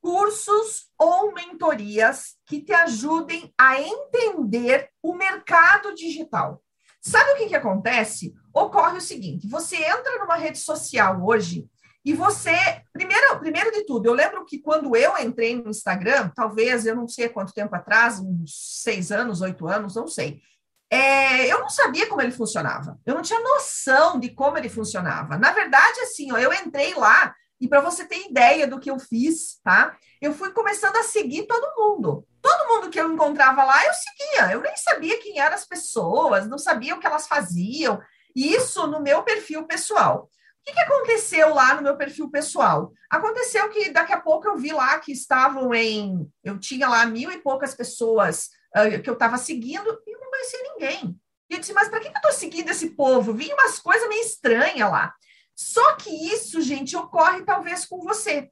cursos 0.00 0.88
ou 0.98 1.32
mentorias 1.32 2.36
que 2.46 2.60
te 2.60 2.72
ajudem 2.72 3.52
a 3.56 3.80
entender 3.80 4.90
o 5.00 5.14
mercado 5.14 5.94
digital. 5.94 6.62
Sabe 7.02 7.32
o 7.32 7.36
que, 7.36 7.48
que 7.48 7.56
acontece? 7.56 8.32
Ocorre 8.54 8.98
o 8.98 9.00
seguinte: 9.00 9.48
você 9.48 9.76
entra 9.76 10.18
numa 10.20 10.36
rede 10.36 10.58
social 10.58 11.20
hoje 11.22 11.68
e 12.04 12.14
você, 12.14 12.56
primeiro, 12.92 13.38
primeiro 13.40 13.72
de 13.72 13.84
tudo, 13.84 14.06
eu 14.06 14.12
lembro 14.12 14.44
que 14.44 14.58
quando 14.58 14.96
eu 14.96 15.16
entrei 15.18 15.60
no 15.60 15.70
Instagram, 15.70 16.30
talvez, 16.34 16.86
eu 16.86 16.96
não 16.96 17.06
sei 17.06 17.28
quanto 17.28 17.52
tempo 17.52 17.74
atrás, 17.74 18.20
uns 18.20 18.80
seis 18.82 19.12
anos, 19.12 19.40
oito 19.40 19.66
anos, 19.66 19.94
não 19.94 20.06
sei. 20.06 20.40
É, 20.90 21.46
eu 21.46 21.60
não 21.60 21.70
sabia 21.70 22.06
como 22.08 22.20
ele 22.20 22.32
funcionava. 22.32 22.98
Eu 23.06 23.14
não 23.14 23.22
tinha 23.22 23.40
noção 23.40 24.20
de 24.20 24.30
como 24.30 24.58
ele 24.58 24.68
funcionava. 24.68 25.38
Na 25.38 25.52
verdade, 25.52 26.00
assim, 26.00 26.30
ó, 26.32 26.38
eu 26.38 26.52
entrei 26.52 26.94
lá 26.94 27.34
e 27.60 27.68
para 27.68 27.80
você 27.80 28.04
ter 28.04 28.28
ideia 28.28 28.66
do 28.66 28.78
que 28.78 28.90
eu 28.90 28.98
fiz, 28.98 29.60
tá? 29.64 29.96
Eu 30.22 30.32
fui 30.32 30.52
começando 30.52 30.96
a 30.96 31.02
seguir 31.02 31.48
todo 31.48 31.74
mundo. 31.76 32.24
Todo 32.40 32.68
mundo 32.68 32.90
que 32.90 33.00
eu 33.00 33.12
encontrava 33.12 33.64
lá, 33.64 33.84
eu 33.84 33.92
seguia. 33.92 34.52
Eu 34.52 34.60
nem 34.60 34.76
sabia 34.76 35.20
quem 35.20 35.40
eram 35.40 35.56
as 35.56 35.64
pessoas, 35.64 36.46
não 36.46 36.58
sabia 36.58 36.94
o 36.94 37.00
que 37.00 37.06
elas 37.08 37.26
faziam. 37.26 38.00
Isso 38.32 38.86
no 38.86 39.02
meu 39.02 39.24
perfil 39.24 39.66
pessoal. 39.66 40.30
O 40.60 40.64
que, 40.64 40.74
que 40.74 40.80
aconteceu 40.80 41.52
lá 41.52 41.74
no 41.74 41.82
meu 41.82 41.96
perfil 41.96 42.30
pessoal? 42.30 42.92
Aconteceu 43.10 43.68
que 43.70 43.90
daqui 43.90 44.12
a 44.12 44.20
pouco 44.20 44.46
eu 44.46 44.56
vi 44.56 44.72
lá 44.72 44.96
que 45.00 45.10
estavam 45.10 45.74
em. 45.74 46.30
Eu 46.44 46.56
tinha 46.56 46.88
lá 46.88 47.04
mil 47.04 47.32
e 47.32 47.38
poucas 47.38 47.74
pessoas 47.74 48.48
uh, 48.76 49.02
que 49.02 49.10
eu 49.10 49.14
estava 49.14 49.36
seguindo 49.36 50.00
e 50.06 50.14
eu 50.14 50.20
não 50.20 50.30
conhecia 50.30 50.62
ninguém. 50.62 51.20
E 51.50 51.54
eu 51.54 51.58
disse, 51.58 51.72
mas 51.72 51.88
para 51.88 51.98
que, 51.98 52.08
que 52.08 52.14
eu 52.14 52.18
estou 52.18 52.32
seguindo 52.32 52.70
esse 52.70 52.90
povo? 52.90 53.34
Vi 53.34 53.52
umas 53.52 53.80
coisas 53.80 54.08
meio 54.08 54.22
estranhas 54.22 54.88
lá. 54.88 55.12
Só 55.52 55.96
que 55.96 56.10
isso, 56.32 56.60
gente, 56.60 56.96
ocorre 56.96 57.42
talvez 57.42 57.84
com 57.84 57.98
você. 57.98 58.48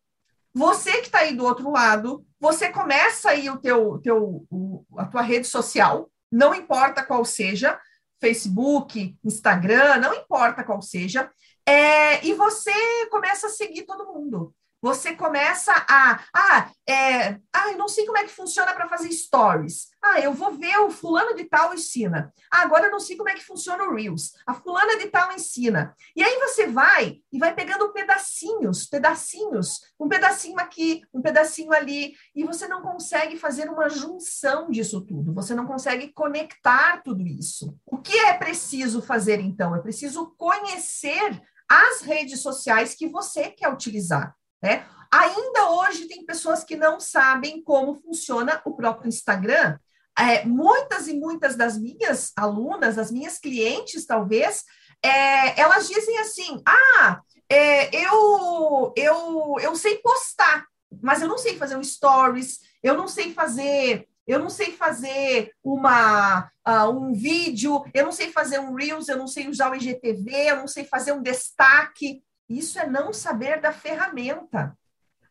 Você 0.53 0.93
que 0.99 1.07
está 1.07 1.19
aí 1.21 1.35
do 1.35 1.45
outro 1.45 1.71
lado, 1.71 2.25
você 2.41 2.71
começa 2.71 3.31
aí 3.31 3.49
o 3.49 3.59
teu, 3.59 3.99
teu, 4.03 4.47
o, 4.51 4.85
a 4.97 5.07
tua 5.07 5.23
rede 5.23 5.47
social, 5.47 6.11
não 6.31 6.55
importa 6.55 7.05
qual 7.05 7.25
seja, 7.25 7.79
Facebook, 8.21 9.17
Instagram, 9.25 9.99
não 9.99 10.15
importa 10.15 10.65
qual 10.65 10.83
seja, 10.83 11.31
é, 11.67 12.25
e 12.27 12.35
você 12.35 12.73
começa 13.11 13.47
a 13.47 13.51
seguir 13.51 13.85
todo 13.85 14.13
mundo. 14.13 14.55
Você 14.81 15.15
começa 15.15 15.73
a, 15.89 16.21
ah, 16.35 16.71
é, 16.89 17.39
ah, 17.53 17.71
eu 17.71 17.79
não 17.79 17.89
sei 17.89 18.07
como 18.07 18.19
é 18.19 18.25
que 18.25 18.33
funciona 18.33 18.73
para 18.73 18.89
fazer 18.89 19.11
stories. 19.13 19.89
Ah, 20.03 20.21
eu 20.21 20.33
vou 20.33 20.53
ver 20.53 20.79
o 20.79 20.91
fulano 20.91 21.35
de 21.35 21.45
tal 21.45 21.75
ensina. 21.75 22.33
Ah, 22.51 22.63
agora 22.63 22.87
eu 22.87 22.91
não 22.91 23.01
sei 23.01 23.17
como 23.17 23.29
é 23.29 23.35
que 23.35 23.45
funciona 23.45 23.85
o 23.85 23.95
Reels. 23.95 24.33
A 24.47 24.55
fulana 24.55 24.99
de 24.99 25.09
tal 25.09 25.33
ensina. 25.33 25.95
E 26.17 26.23
aí 26.23 26.39
você 26.39 26.67
vai 26.67 27.21
e 27.31 27.39
vai 27.39 27.55
pegando 27.55 27.93
pedacinhos, 27.93 28.87
pedacinhos, 28.87 29.81
um 29.99 30.09
pedacinho 30.09 30.59
aqui, 30.59 31.03
um 31.13 31.21
pedacinho 31.21 31.73
ali, 31.73 32.15
e 32.35 32.45
você 32.45 32.67
não 32.67 32.81
consegue 32.81 33.37
fazer 33.37 33.69
uma 33.69 33.89
junção 33.89 34.71
disso 34.71 35.03
tudo. 35.03 35.35
Você 35.35 35.55
não 35.55 35.67
consegue 35.67 36.13
conectar 36.13 37.03
tudo 37.03 37.27
isso. 37.27 37.77
O 37.85 37.99
que 37.99 38.19
é 38.19 38.35
preciso 38.35 39.03
fazer 39.03 39.41
então? 39.41 39.77
É 39.77 39.81
preciso 39.81 40.35
conhecer 40.39 41.43
as 41.69 42.01
redes 42.01 42.41
sociais 42.41 42.95
que 42.95 43.07
você 43.07 43.51
quer 43.51 43.73
utilizar. 43.73 44.35
Né? 44.63 44.87
Ainda 45.11 45.71
hoje 45.71 46.07
tem 46.07 46.25
pessoas 46.25 46.63
que 46.63 46.77
não 46.77 47.01
sabem 47.01 47.63
como 47.63 47.97
funciona 47.97 48.61
o 48.65 48.73
próprio 48.73 49.09
Instagram. 49.09 49.79
É, 50.19 50.45
muitas 50.45 51.09
e 51.09 51.15
muitas 51.15 51.57
das 51.57 51.79
minhas 51.79 52.33
alunas, 52.37 52.97
das 52.97 53.11
minhas 53.11 53.39
clientes, 53.39 54.05
talvez, 54.05 54.65
é, 55.03 55.61
elas 55.61 55.89
dizem 55.89 56.19
assim: 56.19 56.63
ah, 56.67 57.21
é, 57.49 58.05
eu, 58.07 58.93
eu, 58.97 59.57
eu 59.61 59.77
sei 59.77 59.99
postar, 59.99 60.67
mas 61.03 61.23
eu 61.23 61.29
não 61.29 61.39
sei 61.39 61.57
fazer 61.57 61.77
um 61.77 61.83
stories, 61.83 62.61
eu 62.83 62.97
não 62.97 63.09
sei 63.09 63.33
fazer, 63.33 64.07
eu 64.27 64.39
não 64.39 64.51
sei 64.51 64.73
fazer 64.73 65.53
uma, 65.63 66.51
uh, 66.67 66.91
um 66.91 67.13
vídeo, 67.13 67.83
eu 67.93 68.05
não 68.05 68.13
sei 68.13 68.31
fazer 68.31 68.59
um 68.59 68.75
Reels, 68.75 69.09
eu 69.09 69.17
não 69.17 69.27
sei 69.27 69.49
usar 69.49 69.71
o 69.71 69.75
IGTV, 69.75 70.51
eu 70.51 70.57
não 70.57 70.69
sei 70.69 70.85
fazer 70.85 71.13
um 71.13 71.23
destaque. 71.23 72.23
Isso 72.51 72.81
é 72.81 72.87
não 72.87 73.13
saber 73.13 73.61
da 73.61 73.73
ferramenta. 73.73 74.77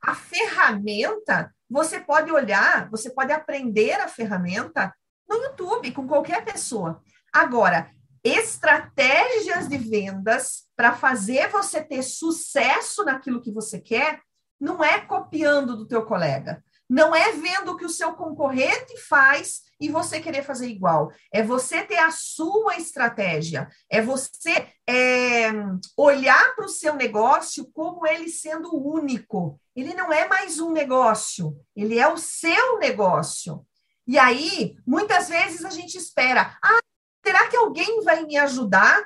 A 0.02 0.16
ferramenta, 0.16 1.54
você 1.70 2.00
pode 2.00 2.32
olhar, 2.32 2.90
você 2.90 3.10
pode 3.10 3.34
aprender 3.34 4.00
a 4.00 4.08
ferramenta 4.08 4.96
no 5.28 5.36
YouTube, 5.36 5.92
com 5.92 6.08
qualquer 6.08 6.46
pessoa. 6.46 7.04
Agora, 7.34 7.92
estratégias 8.24 9.68
de 9.68 9.78
vendas 9.78 10.70
para 10.78 10.94
fazer 10.94 11.50
você 11.50 11.84
ter 11.84 12.02
sucesso 12.04 13.04
naquilo 13.04 13.42
que 13.42 13.52
você 13.52 13.80
quer, 13.80 14.22
não 14.60 14.82
é 14.82 15.02
copiando 15.02 15.76
do 15.76 15.86
teu 15.86 16.06
colega. 16.06 16.64
Não 16.90 17.16
é 17.16 17.32
vendo 17.34 17.72
o 17.72 17.78
que 17.78 17.86
o 17.86 17.90
seu 17.90 18.14
concorrente 18.14 18.98
faz 18.98 19.62
e 19.80 19.90
você 19.90 20.20
querer 20.20 20.44
fazer 20.44 20.68
igual. 20.68 21.12
É 21.32 21.44
você 21.44 21.84
ter 21.84 22.00
a 22.00 22.10
sua 22.10 22.78
estratégia. 22.78 23.70
É 23.88 24.02
você 24.02 24.68
é, 24.88 25.52
olhar 25.96 26.56
para 26.56 26.66
o 26.66 26.70
seu 26.70 26.96
negócio 26.96 27.70
como 27.74 28.08
ele 28.08 28.28
sendo 28.28 28.76
único. 28.76 29.60
Ele 29.76 29.94
não 29.94 30.12
é 30.12 30.28
mais 30.28 30.60
um 30.60 30.72
negócio, 30.72 31.56
ele 31.76 32.00
é 32.00 32.08
o 32.08 32.18
seu 32.18 32.80
negócio. 32.80 33.66
E 34.06 34.18
aí, 34.18 34.76
muitas 34.86 35.30
vezes 35.30 35.64
a 35.64 35.70
gente 35.70 35.96
espera: 35.96 36.58
ah, 36.62 36.80
será 37.24 37.48
que 37.48 37.56
alguém 37.56 38.02
vai 38.04 38.26
me 38.26 38.36
ajudar? 38.38 39.06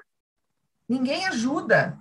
Ninguém 0.88 1.28
ajuda. 1.28 2.00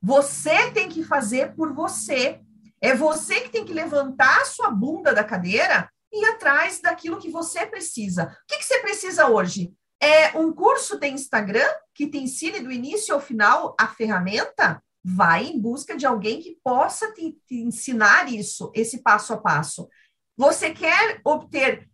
Você 0.00 0.70
tem 0.70 0.88
que 0.88 1.04
fazer 1.04 1.54
por 1.54 1.74
você. 1.74 2.40
É 2.80 2.94
você 2.94 3.40
que 3.40 3.50
tem 3.50 3.64
que 3.64 3.72
levantar 3.72 4.42
a 4.42 4.44
sua 4.44 4.70
bunda 4.70 5.12
da 5.12 5.24
cadeira 5.24 5.90
e 6.12 6.22
ir 6.22 6.24
atrás 6.26 6.80
daquilo 6.80 7.18
que 7.18 7.30
você 7.30 7.66
precisa. 7.66 8.24
O 8.24 8.46
que, 8.46 8.58
que 8.58 8.64
você 8.64 8.78
precisa 8.80 9.28
hoje? 9.28 9.72
É 10.00 10.38
um 10.38 10.52
curso 10.52 10.98
de 10.98 11.08
Instagram 11.08 11.68
que 11.92 12.06
te 12.06 12.18
ensine 12.18 12.60
do 12.60 12.70
início 12.70 13.14
ao 13.14 13.20
final 13.20 13.74
a 13.78 13.88
ferramenta? 13.88 14.82
Vai 15.04 15.46
em 15.46 15.60
busca 15.60 15.96
de 15.96 16.06
alguém 16.06 16.40
que 16.40 16.58
possa 16.62 17.12
te, 17.12 17.36
te 17.46 17.56
ensinar 17.56 18.32
isso, 18.32 18.70
esse 18.74 19.02
passo 19.02 19.32
a 19.32 19.38
passo. 19.38 19.88
Você 20.36 20.70
quer 20.70 21.20
obter 21.24 21.88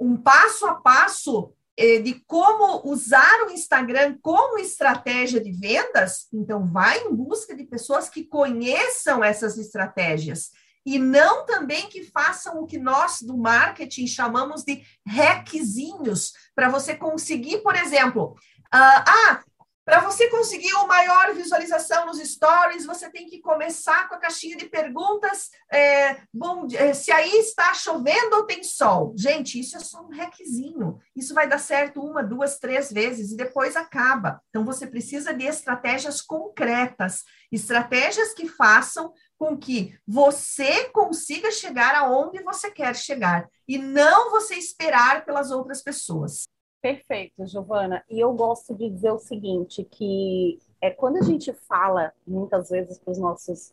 um 0.00 0.16
passo 0.16 0.66
a 0.66 0.74
passo 0.74 1.54
de 1.76 2.22
como 2.26 2.88
usar 2.88 3.46
o 3.46 3.50
Instagram 3.50 4.16
como 4.22 4.58
estratégia 4.58 5.40
de 5.40 5.50
vendas, 5.50 6.28
então 6.32 6.70
vai 6.70 6.98
em 7.00 7.14
busca 7.14 7.54
de 7.54 7.64
pessoas 7.64 8.08
que 8.08 8.24
conheçam 8.24 9.24
essas 9.24 9.58
estratégias 9.58 10.50
e 10.86 10.98
não 10.98 11.46
também 11.46 11.88
que 11.88 12.04
façam 12.04 12.60
o 12.60 12.66
que 12.66 12.78
nós 12.78 13.22
do 13.22 13.36
marketing 13.36 14.06
chamamos 14.06 14.62
de 14.62 14.82
hackzinhos 15.06 16.32
para 16.54 16.68
você 16.68 16.94
conseguir, 16.94 17.58
por 17.58 17.74
exemplo, 17.74 18.32
uh, 18.32 19.02
ah, 19.06 19.42
para 19.84 20.00
você 20.00 20.28
conseguir 20.30 20.72
uma 20.74 20.86
maior 20.86 21.34
visualização 21.34 22.06
nos 22.06 22.18
stories, 22.18 22.86
você 22.86 23.10
tem 23.10 23.26
que 23.26 23.40
começar 23.40 24.08
com 24.08 24.14
a 24.14 24.18
caixinha 24.18 24.56
de 24.56 24.66
perguntas: 24.66 25.50
é, 25.70 26.16
bom, 26.32 26.66
é, 26.72 26.94
se 26.94 27.12
aí 27.12 27.38
está 27.38 27.74
chovendo 27.74 28.36
ou 28.36 28.46
tem 28.46 28.62
sol. 28.62 29.12
Gente, 29.16 29.60
isso 29.60 29.76
é 29.76 29.80
só 29.80 30.02
um 30.02 30.08
requisito. 30.08 30.98
Isso 31.14 31.34
vai 31.34 31.46
dar 31.46 31.58
certo 31.58 32.00
uma, 32.00 32.22
duas, 32.22 32.58
três 32.58 32.90
vezes 32.90 33.32
e 33.32 33.36
depois 33.36 33.76
acaba. 33.76 34.40
Então, 34.48 34.64
você 34.64 34.86
precisa 34.86 35.34
de 35.34 35.44
estratégias 35.44 36.22
concretas, 36.22 37.22
estratégias 37.52 38.32
que 38.32 38.48
façam 38.48 39.12
com 39.36 39.56
que 39.56 39.94
você 40.06 40.84
consiga 40.90 41.50
chegar 41.50 41.94
aonde 41.94 42.42
você 42.42 42.70
quer 42.70 42.96
chegar 42.96 43.46
e 43.68 43.76
não 43.76 44.30
você 44.30 44.54
esperar 44.54 45.24
pelas 45.24 45.50
outras 45.50 45.82
pessoas. 45.82 46.44
Perfeito, 46.84 47.46
Giovana. 47.46 48.04
E 48.10 48.20
eu 48.20 48.34
gosto 48.34 48.74
de 48.74 48.90
dizer 48.90 49.10
o 49.10 49.18
seguinte, 49.18 49.82
que 49.84 50.58
é 50.82 50.90
quando 50.90 51.16
a 51.16 51.22
gente 51.22 51.50
fala 51.50 52.12
muitas 52.26 52.68
vezes 52.68 52.98
para 52.98 53.10
os 53.10 53.16
nossos 53.16 53.72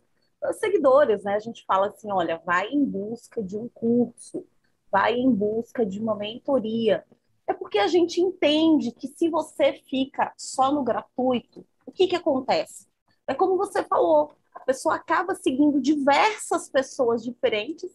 seguidores, 0.53 1.21
né? 1.21 1.35
A 1.35 1.39
gente 1.39 1.65
fala 1.65 1.87
assim, 1.87 2.09
olha, 2.09 2.41
vai 2.45 2.69
em 2.69 2.85
busca 2.85 3.43
de 3.43 3.57
um 3.57 3.67
curso, 3.67 4.47
vai 4.89 5.15
em 5.15 5.29
busca 5.29 5.85
de 5.85 5.99
uma 5.99 6.15
mentoria. 6.15 7.03
É 7.45 7.53
porque 7.53 7.79
a 7.79 7.87
gente 7.87 8.21
entende 8.21 8.93
que 8.93 9.09
se 9.09 9.27
você 9.27 9.73
fica 9.89 10.31
só 10.37 10.71
no 10.71 10.81
gratuito, 10.81 11.65
o 11.85 11.91
que 11.91 12.07
que 12.07 12.15
acontece? 12.15 12.87
É 13.27 13.33
como 13.33 13.57
você 13.57 13.83
falou, 13.83 14.31
a 14.55 14.61
pessoa 14.61 14.95
acaba 14.95 15.35
seguindo 15.35 15.81
diversas 15.81 16.69
pessoas 16.69 17.21
diferentes 17.21 17.91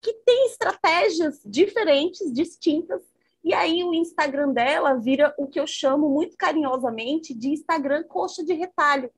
que 0.00 0.14
têm 0.14 0.46
estratégias 0.46 1.42
diferentes, 1.44 2.32
distintas 2.32 3.02
e 3.44 3.54
aí 3.54 3.84
o 3.84 3.94
Instagram 3.94 4.52
dela 4.52 4.94
vira 4.94 5.34
o 5.38 5.46
que 5.46 5.60
eu 5.60 5.66
chamo 5.66 6.08
muito 6.08 6.36
carinhosamente 6.36 7.32
de 7.32 7.50
Instagram 7.50 8.02
coxa 8.04 8.44
de 8.44 8.52
retalho, 8.52 9.10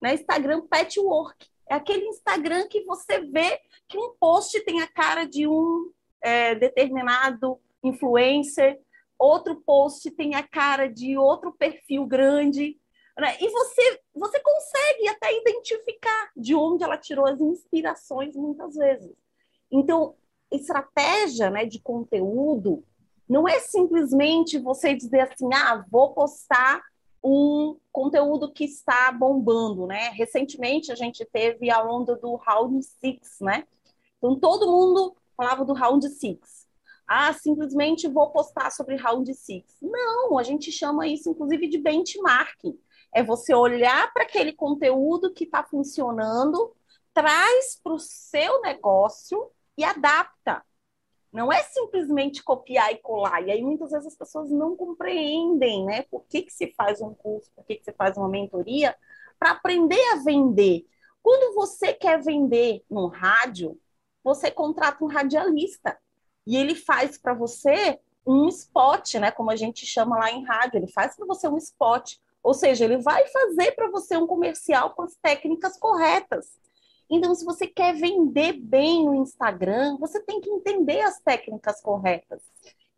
né? 0.00 0.14
Instagram 0.14 0.66
patchwork. 0.68 1.46
É 1.68 1.74
aquele 1.74 2.06
Instagram 2.06 2.66
que 2.68 2.84
você 2.84 3.20
vê 3.20 3.60
que 3.88 3.98
um 3.98 4.14
post 4.18 4.60
tem 4.64 4.80
a 4.80 4.86
cara 4.86 5.24
de 5.24 5.46
um 5.46 5.90
é, 6.20 6.54
determinado 6.54 7.60
influencer, 7.82 8.80
outro 9.18 9.56
post 9.64 10.10
tem 10.10 10.34
a 10.34 10.42
cara 10.42 10.88
de 10.88 11.16
outro 11.16 11.52
perfil 11.52 12.06
grande, 12.06 12.78
né? 13.18 13.36
E 13.40 13.48
você, 13.48 14.00
você 14.14 14.40
consegue 14.40 15.08
até 15.08 15.36
identificar 15.38 16.30
de 16.36 16.54
onde 16.54 16.84
ela 16.84 16.98
tirou 16.98 17.26
as 17.26 17.40
inspirações 17.40 18.36
muitas 18.36 18.74
vezes. 18.74 19.12
Então, 19.70 20.14
estratégia 20.52 21.50
né, 21.50 21.64
de 21.64 21.80
conteúdo 21.80 22.84
não 23.28 23.48
é 23.48 23.58
simplesmente 23.60 24.58
você 24.58 24.94
dizer 24.94 25.20
assim, 25.20 25.48
ah, 25.52 25.84
vou 25.90 26.12
postar 26.12 26.82
um 27.22 27.76
conteúdo 27.90 28.52
que 28.52 28.64
está 28.64 29.10
bombando, 29.10 29.86
né? 29.86 30.10
Recentemente 30.10 30.92
a 30.92 30.94
gente 30.94 31.24
teve 31.24 31.70
a 31.70 31.82
onda 31.82 32.14
do 32.14 32.36
Round 32.36 32.80
Six, 32.84 33.40
né? 33.40 33.64
Então 34.18 34.38
todo 34.38 34.70
mundo 34.70 35.16
falava 35.36 35.64
do 35.64 35.72
Round 35.72 36.08
Six. 36.08 36.66
Ah, 37.06 37.32
simplesmente 37.32 38.08
vou 38.08 38.30
postar 38.30 38.70
sobre 38.70 38.96
Round 38.96 39.32
Six. 39.34 39.76
Não, 39.82 40.38
a 40.38 40.42
gente 40.44 40.70
chama 40.70 41.06
isso 41.08 41.30
inclusive 41.30 41.68
de 41.68 41.78
benchmarking. 41.78 42.78
É 43.12 43.24
você 43.24 43.54
olhar 43.54 44.12
para 44.12 44.22
aquele 44.22 44.52
conteúdo 44.52 45.32
que 45.32 45.44
está 45.44 45.64
funcionando, 45.64 46.76
traz 47.12 47.80
para 47.82 47.94
o 47.94 47.98
seu 47.98 48.60
negócio 48.60 49.50
e 49.76 49.82
adapta. 49.82 50.62
Não 51.36 51.52
é 51.52 51.62
simplesmente 51.64 52.42
copiar 52.42 52.90
e 52.92 52.96
colar. 52.96 53.42
E 53.42 53.50
aí 53.50 53.62
muitas 53.62 53.90
vezes 53.90 54.06
as 54.06 54.16
pessoas 54.16 54.50
não 54.50 54.74
compreendem, 54.74 55.84
né? 55.84 56.00
Por 56.10 56.24
que, 56.24 56.40
que 56.40 56.50
se 56.50 56.72
faz 56.74 57.02
um 57.02 57.12
curso, 57.12 57.50
por 57.54 57.62
que, 57.66 57.74
que 57.74 57.84
se 57.84 57.92
faz 57.92 58.16
uma 58.16 58.26
mentoria, 58.26 58.96
para 59.38 59.50
aprender 59.50 60.00
a 60.12 60.22
vender. 60.24 60.86
Quando 61.22 61.54
você 61.54 61.92
quer 61.92 62.22
vender 62.22 62.82
no 62.90 63.08
rádio, 63.08 63.78
você 64.24 64.50
contrata 64.50 65.04
um 65.04 65.08
radialista 65.08 65.98
e 66.46 66.56
ele 66.56 66.74
faz 66.74 67.18
para 67.18 67.34
você 67.34 68.00
um 68.26 68.48
spot, 68.48 69.16
né? 69.16 69.30
Como 69.30 69.50
a 69.50 69.56
gente 69.56 69.84
chama 69.84 70.16
lá 70.16 70.30
em 70.30 70.42
rádio, 70.42 70.78
ele 70.78 70.88
faz 70.90 71.16
para 71.16 71.26
você 71.26 71.46
um 71.48 71.58
spot. 71.58 72.14
Ou 72.42 72.54
seja, 72.54 72.86
ele 72.86 72.96
vai 72.96 73.26
fazer 73.26 73.72
para 73.72 73.90
você 73.90 74.16
um 74.16 74.26
comercial 74.26 74.94
com 74.94 75.02
as 75.02 75.14
técnicas 75.16 75.76
corretas. 75.78 76.58
Então, 77.10 77.34
se 77.34 77.44
você 77.44 77.66
quer 77.66 77.94
vender 77.94 78.54
bem 78.54 79.04
no 79.04 79.14
Instagram, 79.14 79.96
você 79.98 80.20
tem 80.20 80.40
que 80.40 80.50
entender 80.50 81.00
as 81.00 81.20
técnicas 81.20 81.80
corretas. 81.80 82.42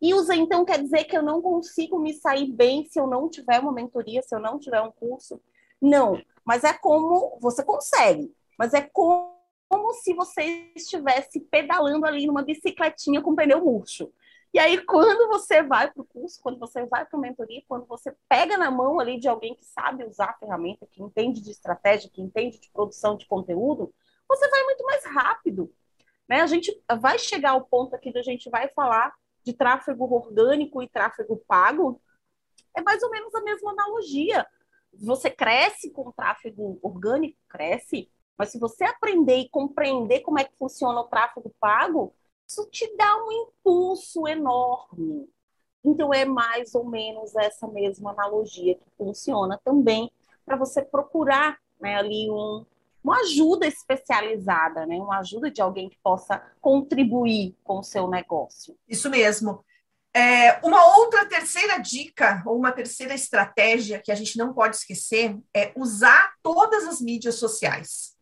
E 0.01 0.13
usa 0.13 0.35
então 0.35 0.63
quer 0.63 0.81
dizer 0.81 1.03
que 1.03 1.17
eu 1.17 1.21
não 1.21 1.41
consigo 1.41 1.99
me 1.99 2.13
sair 2.13 2.51
bem 2.51 2.85
se 2.85 2.99
eu 2.99 3.05
não 3.05 3.29
tiver 3.29 3.59
uma 3.59 3.73
mentoria, 3.73 4.21
se 4.21 4.33
eu 4.33 4.39
não 4.39 4.57
tiver 4.57 4.81
um 4.81 4.91
curso? 4.91 5.41
Não, 5.81 6.21
mas 6.43 6.63
é 6.63 6.73
como 6.73 7.37
você 7.41 7.63
consegue, 7.63 8.33
mas 8.57 8.73
é 8.73 8.81
como 8.81 9.39
como 9.69 9.93
se 9.93 10.15
você 10.15 10.71
estivesse 10.75 11.39
pedalando 11.39 12.05
ali 12.05 12.25
numa 12.25 12.41
bicicletinha 12.41 13.21
com 13.21 13.35
pneu 13.35 13.63
murcho. 13.63 14.11
E 14.51 14.57
aí, 14.57 14.83
quando 14.83 15.27
você 15.27 15.61
vai 15.61 15.91
para 15.91 16.01
o 16.01 16.05
curso, 16.05 16.41
quando 16.41 16.57
você 16.57 16.83
vai 16.85 17.05
para 17.05 17.17
a 17.17 17.21
mentoria, 17.21 17.61
quando 17.67 17.85
você 17.85 18.15
pega 18.27 18.57
na 18.57 18.71
mão 18.71 18.99
ali 18.99 19.19
de 19.19 19.27
alguém 19.27 19.55
que 19.55 19.65
sabe 19.65 20.03
usar 20.03 20.31
a 20.31 20.37
ferramenta, 20.37 20.87
que 20.87 21.03
entende 21.03 21.39
de 21.39 21.51
estratégia, 21.51 22.09
que 22.09 22.21
entende 22.21 22.59
de 22.59 22.69
produção 22.71 23.15
de 23.15 23.27
conteúdo, 23.27 23.93
você 24.27 24.47
vai 24.49 24.63
muito 24.63 24.83
mais 24.85 25.05
rápido. 25.05 25.71
Né? 26.27 26.41
A 26.41 26.47
gente 26.47 26.71
vai 26.99 27.19
chegar 27.19 27.51
ao 27.51 27.65
ponto 27.65 27.95
aqui 27.95 28.11
da 28.11 28.21
gente 28.21 28.49
vai 28.49 28.67
falar 28.69 29.13
de 29.43 29.53
tráfego 29.53 30.05
orgânico 30.13 30.81
e 30.81 30.89
tráfego 30.89 31.37
pago. 31.47 32.01
É 32.75 32.81
mais 32.81 33.03
ou 33.03 33.11
menos 33.11 33.33
a 33.35 33.41
mesma 33.41 33.71
analogia. 33.71 34.45
Você 34.93 35.29
cresce 35.29 35.91
com 35.91 36.11
tráfego 36.11 36.79
orgânico, 36.81 37.37
cresce, 37.47 38.11
mas 38.37 38.49
se 38.49 38.59
você 38.59 38.83
aprender 38.83 39.37
e 39.37 39.49
compreender 39.49 40.21
como 40.21 40.39
é 40.39 40.43
que 40.43 40.57
funciona 40.57 41.01
o 41.01 41.07
tráfego 41.07 41.53
pago, 41.59 42.15
isso 42.49 42.67
te 42.71 42.91
dá 42.97 43.15
um 43.23 43.31
impulso 43.31 44.27
enorme. 44.27 45.29
Então, 45.85 46.11
é 46.13 46.25
mais 46.25 46.73
ou 46.73 46.83
menos 46.83 47.35
essa 47.35 47.67
mesma 47.67 48.11
analogia 48.11 48.75
que 48.75 48.89
funciona 48.97 49.59
também 49.63 50.11
para 50.43 50.57
você 50.57 50.81
procurar 50.81 51.59
né, 51.79 51.95
ali 51.95 52.29
um, 52.29 52.65
uma 53.03 53.19
ajuda 53.19 53.67
especializada, 53.67 54.85
né, 54.85 54.97
uma 54.97 55.19
ajuda 55.19 55.51
de 55.51 55.61
alguém 55.61 55.89
que 55.89 55.97
possa 56.03 56.39
contribuir 56.59 57.55
com 57.63 57.79
o 57.79 57.83
seu 57.83 58.09
negócio. 58.09 58.75
Isso 58.87 59.09
mesmo. 59.09 59.63
É, 60.11 60.59
uma 60.65 60.97
outra 60.97 61.25
terceira 61.27 61.77
dica, 61.77 62.41
ou 62.45 62.57
uma 62.57 62.71
terceira 62.71 63.13
estratégia 63.13 64.01
que 64.03 64.11
a 64.11 64.15
gente 64.15 64.37
não 64.37 64.53
pode 64.53 64.75
esquecer 64.75 65.37
é 65.55 65.71
usar 65.77 66.33
todas 66.41 66.85
as 66.87 66.99
mídias 66.99 67.35
sociais. 67.35 68.17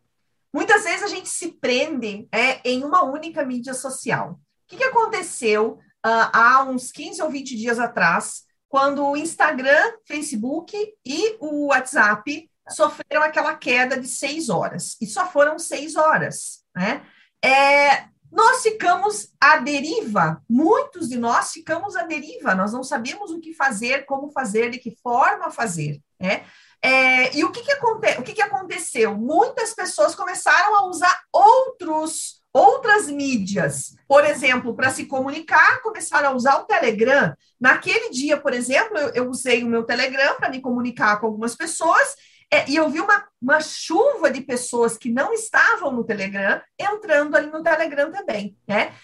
Muitas 0.52 0.84
vezes 0.84 1.02
a 1.02 1.08
gente 1.08 1.28
se 1.28 1.52
prende 1.52 2.26
é, 2.32 2.60
em 2.68 2.84
uma 2.84 3.04
única 3.04 3.44
mídia 3.44 3.74
social. 3.74 4.32
O 4.32 4.38
que, 4.68 4.76
que 4.76 4.84
aconteceu 4.84 5.78
uh, 6.06 6.30
há 6.32 6.64
uns 6.64 6.90
15 6.90 7.22
ou 7.22 7.30
20 7.30 7.56
dias 7.56 7.78
atrás, 7.78 8.42
quando 8.68 9.04
o 9.04 9.16
Instagram, 9.16 9.92
Facebook 10.06 10.76
e 11.04 11.36
o 11.40 11.66
WhatsApp 11.66 12.50
sofreram 12.68 13.22
aquela 13.22 13.54
queda 13.54 13.98
de 13.98 14.06
seis 14.06 14.48
horas, 14.48 14.96
e 15.00 15.06
só 15.06 15.26
foram 15.26 15.58
seis 15.58 15.96
horas, 15.96 16.62
né? 16.76 17.02
É, 17.42 18.08
nós 18.30 18.62
ficamos 18.62 19.32
à 19.40 19.56
deriva, 19.56 20.42
muitos 20.48 21.08
de 21.08 21.16
nós 21.16 21.52
ficamos 21.52 21.96
à 21.96 22.02
deriva, 22.02 22.54
nós 22.54 22.72
não 22.72 22.82
sabemos 22.82 23.30
o 23.30 23.40
que 23.40 23.54
fazer, 23.54 24.04
como 24.04 24.30
fazer, 24.30 24.70
de 24.70 24.78
que 24.78 24.94
forma 25.02 25.50
fazer, 25.50 26.00
né? 26.20 26.44
É, 26.82 27.36
e 27.36 27.44
o 27.44 27.50
que, 27.50 27.62
que, 27.62 27.72
aconte, 27.72 28.20
o 28.20 28.22
que, 28.22 28.34
que 28.34 28.42
aconteceu? 28.42 29.16
Muitas 29.16 29.74
pessoas 29.74 30.14
começaram 30.14 30.76
a 30.76 30.86
usar 30.86 31.22
outros 31.32 32.38
outras 32.50 33.08
mídias, 33.08 33.94
por 34.08 34.24
exemplo, 34.24 34.74
para 34.74 34.90
se 34.90 35.06
comunicar, 35.06 35.80
começaram 35.82 36.30
a 36.30 36.34
usar 36.34 36.56
o 36.56 36.64
Telegram. 36.64 37.34
Naquele 37.60 38.10
dia, 38.10 38.36
por 38.36 38.52
exemplo, 38.52 38.98
eu, 38.98 39.08
eu 39.10 39.28
usei 39.28 39.62
o 39.62 39.68
meu 39.68 39.84
Telegram 39.84 40.36
para 40.36 40.48
me 40.48 40.60
comunicar 40.60 41.20
com 41.20 41.26
algumas 41.26 41.54
pessoas, 41.54 42.16
é, 42.50 42.68
e 42.68 42.76
eu 42.76 42.88
vi 42.88 43.00
uma, 43.00 43.24
uma 43.40 43.60
chuva 43.60 44.30
de 44.30 44.40
pessoas 44.40 44.96
que 44.96 45.10
não 45.10 45.32
estavam 45.32 45.92
no 45.92 46.04
Telegram 46.04 46.60
entrando 46.78 47.36
ali 47.36 47.50
no 47.50 47.62
Telegram 47.62 48.10
também, 48.10 48.56
né? 48.66 48.94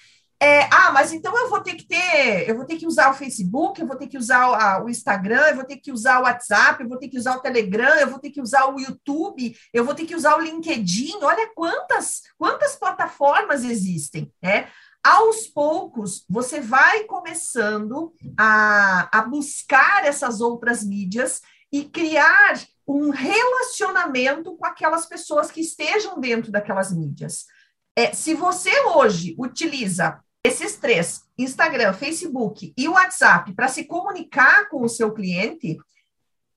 É, 0.45 0.69
ah, 0.71 0.93
mas 0.93 1.11
então 1.11 1.35
eu 1.39 1.49
vou 1.49 1.63
ter 1.63 1.75
que 1.75 1.87
ter, 1.87 2.47
eu 2.47 2.55
vou 2.55 2.67
ter 2.67 2.77
que 2.77 2.87
usar 2.87 3.11
o 3.11 3.15
Facebook, 3.15 3.81
eu 3.81 3.87
vou 3.87 3.97
ter 3.97 4.09
que 4.09 4.19
usar 4.19 4.51
o, 4.51 4.55
a, 4.55 4.85
o, 4.85 4.91
Instagram, 4.91 5.41
eu 5.49 5.57
vou 5.57 5.65
ter 5.65 5.79
que 5.79 5.91
usar 5.91 6.21
o 6.21 6.25
WhatsApp, 6.25 6.83
eu 6.83 6.89
vou 6.89 6.99
ter 6.99 7.09
que 7.09 7.17
usar 7.17 7.35
o 7.35 7.41
Telegram, 7.41 7.95
eu 7.95 8.11
vou 8.11 8.19
ter 8.19 8.29
que 8.29 8.43
usar 8.43 8.67
o 8.67 8.79
YouTube, 8.79 9.57
eu 9.73 9.87
vou 9.87 9.95
ter 9.95 10.05
que 10.05 10.15
usar 10.15 10.37
o 10.37 10.43
LinkedIn. 10.43 11.15
Olha 11.23 11.51
quantas, 11.55 12.25
quantas 12.37 12.77
plataformas 12.77 13.65
existem, 13.65 14.31
né? 14.43 14.69
Aos 15.03 15.47
poucos, 15.47 16.27
você 16.29 16.61
vai 16.61 17.05
começando 17.05 18.13
a, 18.39 19.09
a 19.19 19.23
buscar 19.23 20.05
essas 20.05 20.43
outras 20.43 20.85
mídias 20.85 21.41
e 21.73 21.85
criar 21.85 22.61
um 22.87 23.09
relacionamento 23.09 24.55
com 24.59 24.67
aquelas 24.67 25.07
pessoas 25.07 25.51
que 25.51 25.63
estejam 25.63 26.21
dentro 26.21 26.53
daquelas 26.53 26.93
mídias. 26.93 27.47
É, 27.97 28.13
se 28.13 28.35
você 28.35 28.71
hoje 28.89 29.35
utiliza 29.39 30.23
esses 30.45 30.77
três, 30.77 31.25
Instagram, 31.39 31.95
Facebook 31.95 32.75
e 32.77 32.87
WhatsApp, 32.87 33.55
para 33.55 33.67
se 33.67 33.85
comunicar 33.85 34.69
com 34.69 34.83
o 34.83 34.89
seu 34.89 35.11
cliente, 35.13 35.79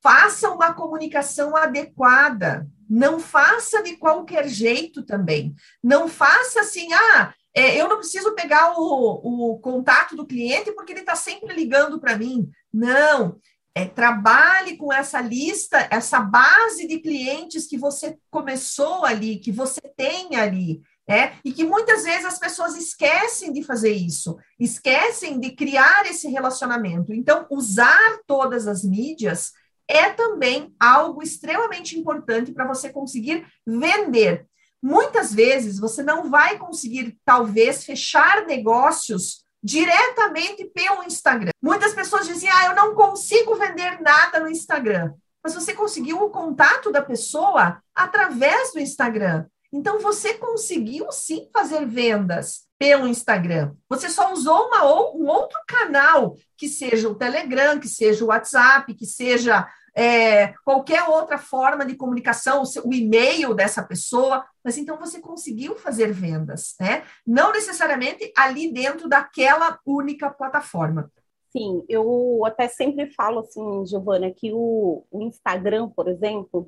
faça 0.03 0.50
uma 0.51 0.74
comunicação 0.74 1.56
adequada. 1.56 2.67
Não 2.89 3.17
faça 3.20 3.82
de 3.82 3.96
qualquer 3.96 4.48
jeito 4.50 5.03
também. 5.03 5.56
Não 5.82 6.08
faça 6.10 6.62
assim, 6.62 6.91
ah, 6.94 7.34
é, 7.53 7.75
eu 7.75 7.88
não 7.88 7.98
preciso 7.98 8.36
pegar 8.36 8.74
o, 8.77 9.53
o 9.53 9.60
contato 9.60 10.15
do 10.15 10.27
cliente 10.27 10.72
porque 10.74 10.91
ele 10.91 11.00
está 11.00 11.15
sempre 11.15 11.56
ligando 11.56 12.00
para 12.00 12.17
mim. 12.17 12.50
Não. 12.74 13.39
É, 13.74 13.86
trabalhe 13.86 14.75
com 14.75 14.91
essa 14.91 15.22
lista, 15.22 15.88
essa 15.92 16.20
base 16.20 16.88
de 16.88 17.00
clientes 17.00 17.68
que 17.68 17.77
você 17.77 18.18
começou 18.29 19.05
ali, 19.05 19.38
que 19.38 19.51
você 19.51 19.81
tem 19.96 20.35
ali. 20.35 20.81
É, 21.09 21.33
e 21.43 21.53
que 21.53 21.63
muitas 21.63 22.03
vezes 22.03 22.25
as 22.25 22.37
pessoas 22.37 22.75
esquecem 22.75 23.53
de 23.53 23.63
fazer 23.63 23.93
isso, 23.93 24.37
esquecem 24.59 25.39
de 25.39 25.51
criar 25.51 26.05
esse 26.05 26.27
relacionamento. 26.27 27.13
Então, 27.13 27.46
usar 27.50 28.20
todas 28.27 28.67
as 28.67 28.83
mídias 28.83 29.53
é 29.87 30.09
também 30.09 30.75
algo 30.77 31.24
extremamente 31.24 31.98
importante 31.98 32.51
para 32.51 32.67
você 32.67 32.89
conseguir 32.89 33.48
vender. 33.65 34.46
Muitas 34.83 35.33
vezes 35.33 35.79
você 35.79 36.03
não 36.03 36.29
vai 36.29 36.57
conseguir, 36.57 37.17
talvez, 37.24 37.85
fechar 37.85 38.46
negócios 38.46 39.46
diretamente 39.63 40.65
pelo 40.65 41.03
Instagram. 41.03 41.51
Muitas 41.61 41.93
pessoas 41.93 42.27
dizem: 42.27 42.50
ah, 42.50 42.65
eu 42.67 42.75
não 42.75 42.93
consigo 42.93 43.55
vender 43.55 44.00
nada 44.01 44.39
no 44.39 44.50
Instagram. 44.50 45.13
Mas 45.43 45.55
você 45.55 45.74
conseguiu 45.74 46.22
o 46.22 46.29
contato 46.29 46.91
da 46.91 47.01
pessoa 47.01 47.81
através 47.96 48.74
do 48.74 48.79
Instagram. 48.79 49.46
Então, 49.77 50.00
você 50.00 50.33
conseguiu 50.33 51.11
sim 51.11 51.48
fazer 51.53 51.85
vendas 51.85 52.68
pelo 52.79 53.07
Instagram. 53.07 53.75
Você 53.87 54.09
só 54.09 54.33
usou 54.33 54.68
uma, 54.68 54.83
um 55.13 55.27
outro 55.27 55.59
canal, 55.68 56.35
que 56.57 56.68
seja 56.68 57.07
o 57.07 57.13
Telegram, 57.13 57.79
que 57.79 57.87
seja 57.87 58.25
o 58.25 58.29
WhatsApp, 58.29 58.92
que 58.96 59.05
seja 59.05 59.68
é, 59.96 60.48
qualquer 60.66 61.03
outra 61.03 61.37
forma 61.37 61.85
de 61.85 61.96
comunicação, 61.96 62.63
o, 62.63 62.90
o 62.90 62.94
e-mail 62.94 63.53
dessa 63.53 63.83
pessoa, 63.83 64.44
mas 64.63 64.79
então 64.79 64.98
você 64.98 65.20
conseguiu 65.20 65.75
fazer 65.75 66.11
vendas, 66.11 66.74
né? 66.79 67.03
Não 67.25 67.51
necessariamente 67.51 68.31
ali 68.35 68.74
dentro 68.74 69.07
daquela 69.07 69.77
única 69.85 70.31
plataforma. 70.31 71.11
Sim, 71.51 71.83
eu 71.87 72.42
até 72.46 72.68
sempre 72.68 73.11
falo 73.11 73.42
assim, 73.42 73.85
Giovana, 73.85 74.31
que 74.31 74.51
o, 74.51 75.05
o 75.11 75.22
Instagram, 75.22 75.90
por 75.90 76.07
exemplo, 76.07 76.68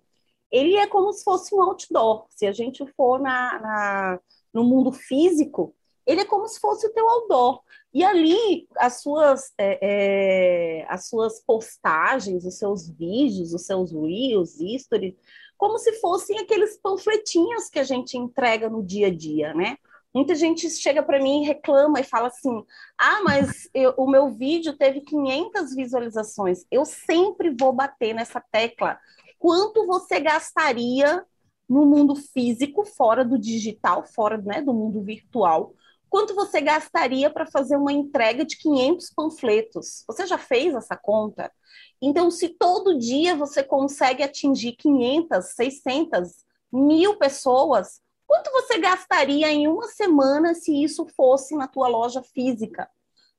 ele 0.51 0.75
é 0.75 0.87
como 0.87 1.11
se 1.13 1.23
fosse 1.23 1.53
um 1.53 1.61
outdoor. 1.61 2.25
Se 2.29 2.45
a 2.45 2.51
gente 2.51 2.85
for 2.95 3.19
na, 3.19 3.59
na, 3.59 4.19
no 4.53 4.63
mundo 4.63 4.91
físico, 4.91 5.75
ele 6.05 6.21
é 6.21 6.25
como 6.25 6.47
se 6.47 6.59
fosse 6.59 6.87
o 6.87 6.93
teu 6.93 7.07
outdoor. 7.07 7.61
E 7.93 8.03
ali, 8.03 8.67
as 8.77 9.01
suas, 9.01 9.53
é, 9.57 9.79
é, 9.81 10.85
as 10.89 11.07
suas 11.07 11.39
postagens, 11.41 12.45
os 12.45 12.57
seus 12.57 12.89
vídeos, 12.89 13.53
os 13.53 13.65
seus 13.65 13.91
reels, 13.91 14.57
stories, 14.79 15.15
como 15.57 15.77
se 15.77 15.93
fossem 15.99 16.39
aqueles 16.39 16.77
panfletinhos 16.77 17.69
que 17.69 17.79
a 17.79 17.83
gente 17.83 18.17
entrega 18.17 18.69
no 18.69 18.83
dia 18.83 19.07
a 19.07 19.15
dia, 19.15 19.53
né? 19.53 19.77
Muita 20.13 20.33
gente 20.33 20.67
chega 20.71 21.03
para 21.03 21.21
mim 21.21 21.45
reclama 21.45 21.99
e 21.99 22.03
fala 22.03 22.27
assim: 22.27 22.63
ah, 22.97 23.21
mas 23.23 23.69
eu, 23.73 23.93
o 23.97 24.09
meu 24.09 24.29
vídeo 24.29 24.75
teve 24.75 25.01
500 25.01 25.75
visualizações. 25.75 26.65
Eu 26.71 26.85
sempre 26.85 27.55
vou 27.59 27.71
bater 27.71 28.13
nessa 28.15 28.41
tecla 28.41 28.99
quanto 29.39 29.87
você 29.87 30.19
gastaria 30.19 31.25
no 31.67 31.85
mundo 31.85 32.15
físico, 32.15 32.85
fora 32.85 33.23
do 33.23 33.39
digital, 33.39 34.05
fora 34.05 34.37
né, 34.37 34.61
do 34.61 34.73
mundo 34.73 35.01
virtual, 35.01 35.73
quanto 36.09 36.35
você 36.35 36.59
gastaria 36.59 37.29
para 37.29 37.45
fazer 37.45 37.77
uma 37.77 37.93
entrega 37.93 38.43
de 38.43 38.57
500 38.57 39.13
panfletos? 39.15 40.03
Você 40.07 40.27
já 40.27 40.37
fez 40.37 40.75
essa 40.75 40.97
conta? 40.97 41.51
Então, 42.01 42.29
se 42.29 42.49
todo 42.49 42.97
dia 42.97 43.35
você 43.35 43.63
consegue 43.63 44.23
atingir 44.23 44.73
500, 44.73 45.45
600, 45.45 46.45
mil 46.71 47.17
pessoas, 47.17 48.01
quanto 48.27 48.51
você 48.51 48.77
gastaria 48.77 49.51
em 49.51 49.67
uma 49.67 49.87
semana 49.87 50.53
se 50.53 50.83
isso 50.83 51.05
fosse 51.15 51.55
na 51.55 51.67
tua 51.67 51.87
loja 51.87 52.21
física? 52.21 52.89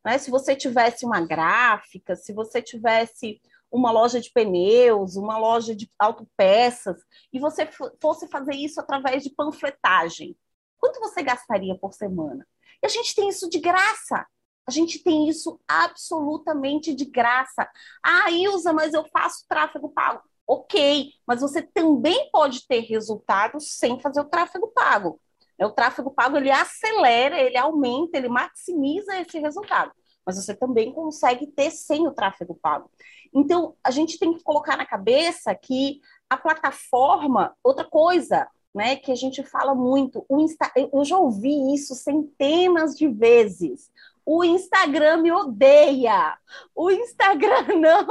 Né? 0.04 0.18
Se 0.18 0.30
você 0.30 0.56
tivesse 0.56 1.04
uma 1.04 1.20
gráfica, 1.20 2.16
se 2.16 2.32
você 2.32 2.60
tivesse 2.60 3.40
uma 3.70 3.90
loja 3.90 4.20
de 4.20 4.30
pneus, 4.32 5.16
uma 5.16 5.38
loja 5.38 5.74
de 5.74 5.88
autopeças, 5.98 7.00
e 7.32 7.38
você 7.38 7.68
fosse 8.00 8.28
fazer 8.28 8.54
isso 8.54 8.80
através 8.80 9.22
de 9.22 9.30
panfletagem, 9.30 10.36
quanto 10.78 11.00
você 11.00 11.22
gastaria 11.22 11.76
por 11.78 11.92
semana? 11.92 12.46
E 12.82 12.86
a 12.86 12.88
gente 12.88 13.14
tem 13.14 13.28
isso 13.28 13.48
de 13.48 13.58
graça. 13.58 14.26
A 14.66 14.70
gente 14.70 15.02
tem 15.02 15.28
isso 15.28 15.60
absolutamente 15.66 16.94
de 16.94 17.04
graça. 17.04 17.68
Ah, 18.02 18.30
Ilza, 18.30 18.72
mas 18.72 18.94
eu 18.94 19.04
faço 19.08 19.44
tráfego 19.48 19.88
pago. 19.90 20.22
Ok, 20.46 21.12
mas 21.26 21.40
você 21.40 21.62
também 21.62 22.30
pode 22.30 22.66
ter 22.66 22.80
resultados 22.80 23.76
sem 23.78 24.00
fazer 24.00 24.20
o 24.20 24.28
tráfego 24.28 24.68
pago. 24.68 25.20
O 25.60 25.70
tráfego 25.70 26.10
pago 26.10 26.36
ele 26.36 26.50
acelera, 26.50 27.38
ele 27.40 27.56
aumenta, 27.56 28.16
ele 28.16 28.28
maximiza 28.28 29.20
esse 29.20 29.38
resultado. 29.38 29.92
Mas 30.24 30.36
você 30.36 30.54
também 30.54 30.92
consegue 30.92 31.46
ter 31.46 31.70
sem 31.70 32.06
o 32.06 32.12
tráfego 32.12 32.54
pago. 32.54 32.90
Então, 33.32 33.74
a 33.82 33.90
gente 33.90 34.18
tem 34.18 34.34
que 34.34 34.42
colocar 34.42 34.76
na 34.76 34.84
cabeça 34.84 35.54
que 35.54 36.00
a 36.28 36.36
plataforma, 36.36 37.56
outra 37.62 37.84
coisa, 37.84 38.48
né, 38.74 38.96
que 38.96 39.10
a 39.10 39.16
gente 39.16 39.42
fala 39.42 39.74
muito, 39.74 40.24
o 40.28 40.40
Insta, 40.40 40.70
eu 40.76 41.04
já 41.04 41.18
ouvi 41.18 41.74
isso 41.74 41.94
centenas 41.94 42.96
de 42.96 43.08
vezes. 43.08 43.90
O 44.24 44.44
Instagram 44.44 45.16
me 45.16 45.32
odeia. 45.32 46.36
O 46.72 46.88
Instagram 46.90 47.66
não 47.80 48.06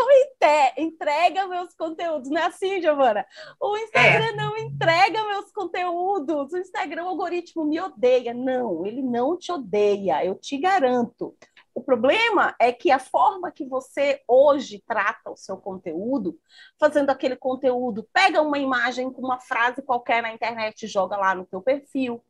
entrega 0.78 1.48
meus 1.48 1.74
conteúdos. 1.76 2.30
Não 2.30 2.41
é 2.41 2.45
assim, 2.48 2.82
Giovana? 2.82 3.26
O 3.58 3.78
Instagram 3.78 4.26
é. 4.26 4.36
não 4.36 4.58
entrega 4.58 5.24
meus 5.28 5.50
conteúdos. 5.52 6.52
O 6.52 6.58
Instagram, 6.58 7.06
o 7.06 7.10
algoritmo 7.10 7.63
me 7.63 7.80
odeia. 7.80 8.34
Não, 8.34 8.86
ele 8.86 9.02
não 9.02 9.38
te 9.38 9.52
odeia, 9.52 10.26
eu 10.26 10.36
te 10.36 10.58
garanto. 10.58 11.34
O 11.74 11.82
problema 11.82 12.56
é 12.60 12.72
que 12.72 12.92
a 12.92 13.00
forma 13.00 13.52
que 13.52 13.66
você 13.66 14.22
hoje 14.28 14.84
trata 14.86 15.30
o 15.30 15.38
seu 15.38 15.58
conteúdo, 15.58 16.38
fazendo 16.80 17.10
aquele 17.10 17.36
conteúdo, 17.36 18.08
pega 18.12 18.42
uma 18.42 18.58
imagem 18.58 19.12
com 19.12 19.22
uma 19.22 19.40
frase 19.40 19.82
qualquer 19.82 20.22
na 20.22 20.34
internet 20.34 20.88
joga 20.88 21.16
lá 21.16 21.34
no 21.36 21.46
teu 21.46 21.62
perfil, 21.62 22.24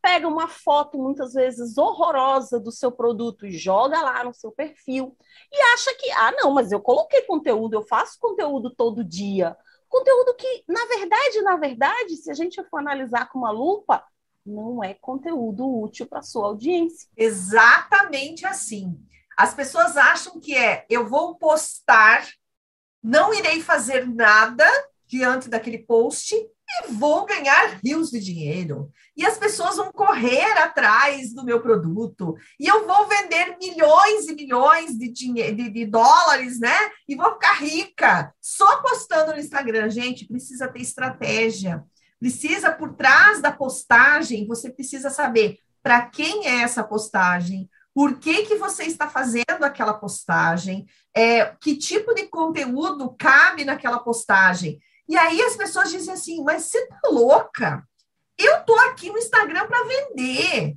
pega 0.00 0.26
uma 0.26 0.48
foto 0.48 0.98
muitas 0.98 1.34
vezes 1.34 1.76
horrorosa 1.76 2.58
do 2.58 2.70
seu 2.70 2.90
produto 2.90 3.46
e 3.46 3.52
joga 3.52 4.00
lá 4.00 4.24
no 4.24 4.32
seu 4.32 4.50
perfil 4.50 5.16
e 5.52 5.60
acha 5.74 5.94
que, 5.94 6.10
ah, 6.12 6.32
não, 6.32 6.52
mas 6.52 6.72
eu 6.72 6.80
coloquei 6.80 7.22
conteúdo, 7.22 7.74
eu 7.74 7.82
faço 7.82 8.18
conteúdo 8.18 8.74
todo 8.74 9.04
dia. 9.04 9.56
Conteúdo 9.88 10.34
que, 10.34 10.64
na 10.68 10.84
verdade, 10.86 11.42
na 11.42 11.56
verdade, 11.56 12.16
se 12.16 12.30
a 12.30 12.34
gente 12.34 12.62
for 12.64 12.78
analisar 12.78 13.28
com 13.30 13.38
uma 13.38 13.50
lupa, 13.50 14.04
não 14.48 14.82
é 14.82 14.94
conteúdo 14.94 15.68
útil 15.80 16.06
para 16.06 16.22
sua 16.22 16.46
audiência. 16.46 17.08
Exatamente 17.16 18.46
assim. 18.46 18.98
As 19.36 19.54
pessoas 19.54 19.96
acham 19.96 20.40
que 20.40 20.56
é 20.56 20.84
eu 20.90 21.08
vou 21.08 21.36
postar, 21.36 22.26
não 23.02 23.32
irei 23.32 23.60
fazer 23.60 24.06
nada 24.06 24.66
diante 25.06 25.48
daquele 25.48 25.78
post 25.78 26.34
e 26.34 26.92
vou 26.92 27.24
ganhar 27.24 27.78
rios 27.82 28.10
de 28.10 28.20
dinheiro. 28.20 28.90
E 29.16 29.24
as 29.24 29.38
pessoas 29.38 29.76
vão 29.76 29.90
correr 29.90 30.58
atrás 30.58 31.32
do 31.32 31.44
meu 31.44 31.62
produto. 31.62 32.36
E 32.60 32.66
eu 32.66 32.86
vou 32.86 33.08
vender 33.08 33.56
milhões 33.58 34.28
e 34.28 34.34
milhões 34.34 34.98
de, 34.98 35.08
de, 35.08 35.70
de 35.70 35.86
dólares, 35.86 36.60
né? 36.60 36.76
E 37.08 37.16
vou 37.16 37.32
ficar 37.32 37.54
rica. 37.54 38.34
Só 38.40 38.82
postando 38.82 39.32
no 39.32 39.38
Instagram. 39.38 39.88
Gente, 39.88 40.26
precisa 40.26 40.68
ter 40.68 40.82
estratégia. 40.82 41.82
Precisa, 42.20 42.72
por 42.72 42.94
trás 42.94 43.40
da 43.40 43.52
postagem, 43.52 44.46
você 44.46 44.70
precisa 44.70 45.10
saber 45.10 45.58
para 45.82 46.02
quem 46.06 46.46
é 46.46 46.62
essa 46.62 46.82
postagem, 46.82 47.68
por 47.94 48.18
que, 48.18 48.44
que 48.44 48.56
você 48.56 48.84
está 48.84 49.08
fazendo 49.08 49.64
aquela 49.64 49.94
postagem, 49.94 50.86
é, 51.14 51.46
que 51.60 51.76
tipo 51.76 52.14
de 52.14 52.26
conteúdo 52.26 53.14
cabe 53.18 53.64
naquela 53.64 53.98
postagem. 53.98 54.80
E 55.08 55.16
aí 55.16 55.40
as 55.42 55.56
pessoas 55.56 55.90
dizem 55.90 56.14
assim, 56.14 56.44
mas 56.44 56.64
você 56.64 56.86
tá 56.86 57.00
louca? 57.06 57.82
Eu 58.38 58.62
tô 58.64 58.74
aqui 58.74 59.10
no 59.10 59.18
Instagram 59.18 59.66
para 59.66 59.84
vender. 59.84 60.76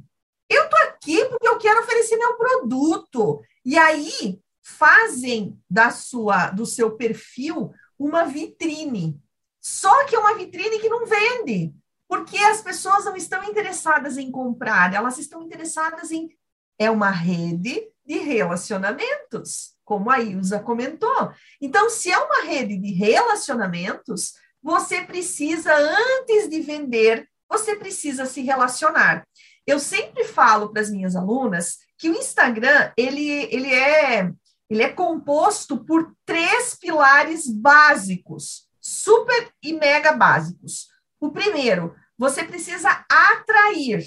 Eu 0.49 0.69
tô 0.69 0.75
aqui 0.77 1.23
porque 1.25 1.47
eu 1.47 1.59
quero 1.59 1.81
oferecer 1.81 2.17
meu 2.17 2.35
produto. 2.35 3.41
E 3.63 3.77
aí 3.77 4.41
fazem 4.63 5.59
da 5.69 5.91
sua 5.91 6.49
do 6.49 6.65
seu 6.65 6.95
perfil 6.95 7.71
uma 7.99 8.25
vitrine. 8.25 9.21
Só 9.61 10.05
que 10.05 10.15
é 10.15 10.19
uma 10.19 10.33
vitrine 10.33 10.79
que 10.79 10.89
não 10.89 11.05
vende, 11.05 11.71
porque 12.07 12.37
as 12.37 12.61
pessoas 12.61 13.05
não 13.05 13.15
estão 13.15 13.43
interessadas 13.43 14.17
em 14.17 14.31
comprar, 14.31 14.93
elas 14.93 15.19
estão 15.19 15.43
interessadas 15.43 16.11
em. 16.11 16.35
É 16.79 16.89
uma 16.89 17.11
rede 17.11 17.87
de 18.03 18.17
relacionamentos, 18.17 19.75
como 19.85 20.09
a 20.09 20.19
Ilza 20.19 20.59
comentou. 20.59 21.31
Então, 21.61 21.91
se 21.91 22.11
é 22.11 22.17
uma 22.17 22.43
rede 22.43 22.75
de 22.75 22.91
relacionamentos, 22.91 24.33
você 24.63 25.03
precisa, 25.03 25.71
antes 25.75 26.49
de 26.49 26.59
vender, 26.59 27.29
você 27.47 27.75
precisa 27.75 28.25
se 28.25 28.41
relacionar. 28.41 29.27
Eu 29.67 29.77
sempre 29.77 30.23
falo 30.23 30.69
para 30.69 30.81
as 30.81 30.89
minhas 30.89 31.15
alunas 31.15 31.77
que 31.99 32.09
o 32.09 32.15
Instagram 32.15 32.91
ele, 32.97 33.47
ele, 33.51 33.71
é, 33.71 34.31
ele 34.67 34.81
é 34.81 34.89
composto 34.89 35.85
por 35.85 36.15
três 36.25 36.73
pilares 36.73 37.47
básicos 37.47 38.70
super 38.81 39.51
e 39.61 39.73
mega 39.73 40.11
básicos. 40.13 40.87
O 41.19 41.31
primeiro, 41.31 41.95
você 42.17 42.43
precisa 42.43 43.05
atrair, 43.07 44.03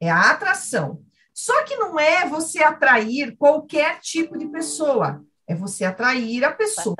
é 0.00 0.10
a 0.10 0.30
atração. 0.30 1.02
Só 1.32 1.62
que 1.64 1.76
não 1.76 1.98
é 1.98 2.28
você 2.28 2.62
atrair 2.62 3.36
qualquer 3.36 4.00
tipo 4.00 4.36
de 4.36 4.46
pessoa, 4.48 5.24
é 5.46 5.54
você 5.54 5.84
atrair 5.84 6.44
a 6.44 6.52
pessoa 6.52 6.94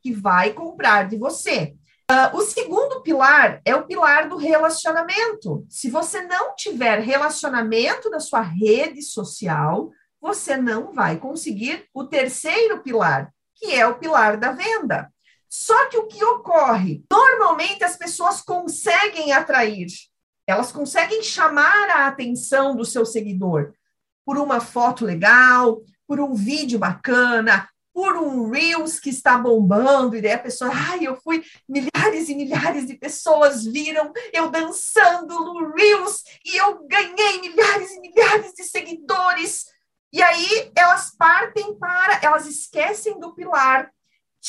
que 0.00 0.12
vai 0.12 0.52
comprar 0.52 1.08
de 1.08 1.16
você. 1.16 1.74
Uh, 2.10 2.36
o 2.36 2.40
segundo 2.42 3.02
pilar 3.02 3.60
é 3.64 3.74
o 3.74 3.84
pilar 3.84 4.28
do 4.28 4.36
relacionamento. 4.36 5.66
Se 5.68 5.90
você 5.90 6.22
não 6.22 6.54
tiver 6.54 7.00
relacionamento 7.00 8.08
na 8.08 8.20
sua 8.20 8.40
rede 8.40 9.02
social, 9.02 9.90
você 10.20 10.56
não 10.56 10.92
vai 10.92 11.18
conseguir 11.18 11.86
o 11.92 12.04
terceiro 12.04 12.82
pilar, 12.82 13.30
que 13.54 13.74
é 13.74 13.86
o 13.86 13.98
pilar 13.98 14.38
da 14.38 14.52
venda. 14.52 15.12
Só 15.48 15.88
que 15.88 15.96
o 15.96 16.06
que 16.06 16.22
ocorre? 16.22 17.04
Normalmente 17.10 17.82
as 17.84 17.96
pessoas 17.96 18.40
conseguem 18.42 19.32
atrair, 19.32 19.86
elas 20.46 20.70
conseguem 20.72 21.22
chamar 21.22 21.90
a 21.90 22.06
atenção 22.06 22.76
do 22.76 22.84
seu 22.84 23.04
seguidor 23.04 23.72
por 24.24 24.36
uma 24.38 24.60
foto 24.60 25.04
legal, 25.04 25.80
por 26.06 26.20
um 26.20 26.34
vídeo 26.34 26.78
bacana, 26.78 27.68
por 27.94 28.16
um 28.16 28.50
Reels 28.50 29.00
que 29.00 29.10
está 29.10 29.36
bombando, 29.36 30.14
e 30.14 30.22
daí 30.22 30.32
a 30.32 30.38
pessoa, 30.38 30.70
ai, 30.72 31.00
eu 31.06 31.16
fui, 31.16 31.42
milhares 31.68 32.28
e 32.28 32.34
milhares 32.34 32.86
de 32.86 32.94
pessoas 32.94 33.64
viram 33.64 34.12
eu 34.32 34.48
dançando 34.50 35.34
no 35.34 35.74
Reels 35.74 36.22
e 36.44 36.56
eu 36.56 36.86
ganhei 36.86 37.40
milhares 37.40 37.90
e 37.90 38.00
milhares 38.00 38.52
de 38.52 38.64
seguidores. 38.64 39.64
E 40.12 40.22
aí 40.22 40.70
elas 40.76 41.10
partem 41.16 41.76
para, 41.76 42.20
elas 42.22 42.46
esquecem 42.46 43.18
do 43.18 43.34
pilar 43.34 43.90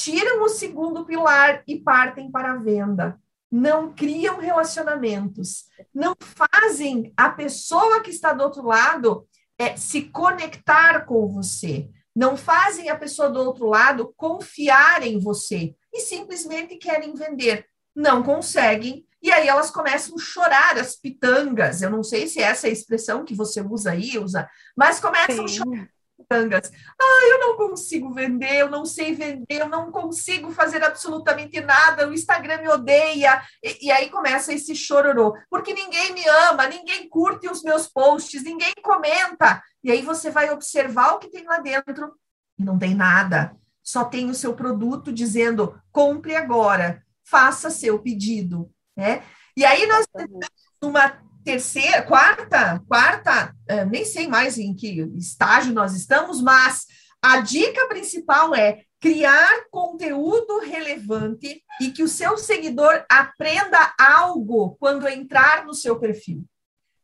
tiram 0.01 0.43
o 0.43 0.49
segundo 0.49 1.05
pilar 1.05 1.63
e 1.67 1.77
partem 1.77 2.31
para 2.31 2.53
a 2.53 2.57
venda. 2.57 3.19
Não 3.51 3.91
criam 3.93 4.37
relacionamentos, 4.37 5.65
não 5.93 6.15
fazem 6.19 7.11
a 7.17 7.29
pessoa 7.29 8.01
que 8.01 8.11
está 8.11 8.31
do 8.31 8.43
outro 8.43 8.63
lado 8.63 9.27
é, 9.57 9.75
se 9.75 10.03
conectar 10.03 11.05
com 11.05 11.27
você, 11.27 11.89
não 12.15 12.37
fazem 12.37 12.89
a 12.89 12.95
pessoa 12.95 13.29
do 13.29 13.39
outro 13.39 13.65
lado 13.65 14.13
confiar 14.15 15.03
em 15.03 15.19
você 15.19 15.75
e 15.91 15.99
simplesmente 16.01 16.77
querem 16.77 17.13
vender. 17.13 17.65
Não 17.95 18.21
conseguem, 18.23 19.05
e 19.21 19.31
aí 19.31 19.47
elas 19.47 19.71
começam 19.71 20.15
a 20.15 20.21
chorar 20.21 20.77
as 20.77 20.95
pitangas. 20.95 21.81
Eu 21.81 21.89
não 21.89 22.03
sei 22.03 22.27
se 22.27 22.39
essa 22.39 22.67
é 22.67 22.69
a 22.69 22.73
expressão 22.73 23.25
que 23.25 23.35
você 23.35 23.61
usa 23.61 23.91
aí, 23.91 24.17
usa, 24.17 24.47
mas 24.77 24.99
começam 24.99 25.47
Sim. 25.47 25.61
a 25.61 25.65
chorar 25.65 25.98
miçangas. 26.19 26.71
Ah, 26.99 27.27
eu 27.31 27.39
não 27.39 27.57
consigo 27.57 28.13
vender, 28.13 28.57
eu 28.57 28.69
não 28.69 28.85
sei 28.85 29.15
vender, 29.15 29.45
eu 29.61 29.69
não 29.69 29.91
consigo 29.91 30.51
fazer 30.51 30.83
absolutamente 30.83 31.59
nada, 31.61 32.07
o 32.07 32.13
Instagram 32.13 32.61
me 32.61 32.69
odeia. 32.69 33.41
E, 33.63 33.87
e, 33.87 33.91
aí 33.91 34.09
começa 34.09 34.53
esse 34.53 34.75
chororô, 34.75 35.35
porque 35.49 35.73
ninguém 35.73 36.13
me 36.13 36.27
ama, 36.27 36.67
ninguém 36.67 37.07
curte 37.07 37.49
os 37.49 37.63
meus 37.63 37.87
posts, 37.87 38.43
ninguém 38.43 38.73
comenta. 38.83 39.61
E 39.83 39.91
aí 39.91 40.01
você 40.01 40.29
vai 40.29 40.51
observar 40.51 41.13
o 41.13 41.19
que 41.19 41.29
tem 41.29 41.45
lá 41.45 41.59
dentro 41.59 42.13
e 42.57 42.63
não 42.63 42.77
tem 42.77 42.93
nada. 42.93 43.55
Só 43.81 44.03
tem 44.03 44.29
o 44.29 44.35
seu 44.35 44.53
produto 44.53 45.11
dizendo: 45.11 45.81
compre 45.91 46.35
agora, 46.35 47.03
faça 47.23 47.69
seu 47.69 47.97
pedido. 47.97 48.69
Né? 48.95 49.23
E 49.55 49.63
aí 49.65 49.87
nós 49.87 50.05
temos 50.13 50.45
uma 50.81 51.28
terceira, 51.43 52.01
quarta, 52.03 52.81
quarta, 52.87 53.55
é, 53.67 53.85
nem 53.85 54.05
sei 54.05 54.27
mais 54.27 54.57
em 54.57 54.73
que 54.73 55.01
estágio 55.17 55.73
nós 55.73 55.95
estamos, 55.95 56.41
mas 56.41 56.85
a 57.21 57.41
dica 57.41 57.87
principal 57.87 58.55
é 58.55 58.83
criar 58.99 59.65
conteúdo 59.71 60.59
relevante 60.59 61.63
e 61.81 61.91
que 61.91 62.03
o 62.03 62.07
seu 62.07 62.37
seguidor 62.37 63.05
aprenda 63.09 63.93
algo 63.99 64.75
quando 64.79 65.07
entrar 65.07 65.65
no 65.65 65.73
seu 65.73 65.97
perfil. 65.97 66.45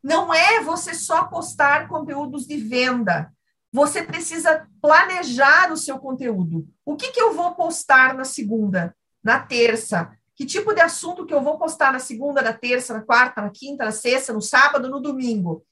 Não 0.04 0.34
é 0.34 0.62
você 0.62 0.94
só 0.94 1.24
postar 1.26 1.88
conteúdos 1.88 2.46
de 2.46 2.58
venda. 2.58 3.32
Você 3.72 4.04
precisa 4.04 4.68
planejar 4.82 5.72
o 5.72 5.78
seu 5.78 5.98
conteúdo. 5.98 6.68
O 6.86 6.96
que, 6.96 7.12
que 7.12 7.20
eu 7.20 7.34
vou 7.34 7.56
postar 7.56 8.14
na 8.14 8.24
segunda, 8.24 8.96
na 9.24 9.40
terça, 9.40 10.12
que 10.36 10.46
tipo 10.46 10.74
de 10.74 10.82
assunto 10.82 11.26
que 11.26 11.34
eu 11.34 11.42
vou 11.42 11.58
postar 11.58 11.94
na 11.94 12.00
segunda, 12.00 12.42
na 12.42 12.54
terça, 12.54 12.94
na 12.94 13.02
quarta, 13.02 13.42
na 13.42 13.50
quinta, 13.50 13.86
na 13.86 13.92
sexta, 13.92 14.34
no 14.34 14.42
sábado, 14.42 14.90
no 14.90 15.00
domingo. 15.00 15.66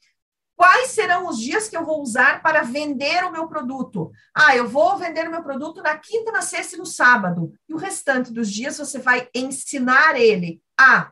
Quais 0.56 0.92
serão 0.92 1.28
os 1.28 1.40
dias 1.40 1.68
que 1.68 1.76
eu 1.76 1.84
vou 1.84 2.02
usar 2.02 2.42
para 2.42 2.62
vender 2.62 3.24
o 3.26 3.32
meu 3.32 3.48
produto? 3.48 4.12
Ah, 4.34 4.56
eu 4.56 4.68
vou 4.68 4.98
vender 4.98 5.28
o 5.28 5.32
meu 5.32 5.44
produto 5.44 5.82
na 5.82 5.98
quinta, 5.98 6.32
na 6.32 6.42
sexta 6.42 6.76
e 6.76 6.80
no 6.80 6.86
sábado. 6.86 7.54
E 7.68 7.74
o 7.74 7.78
restante 7.78 8.32
dos 8.32 8.50
dias 8.50 8.78
você 8.78 9.00
vai 9.00 9.28
ensinar 9.34 10.16
ele 10.16 10.62
a 10.80 11.12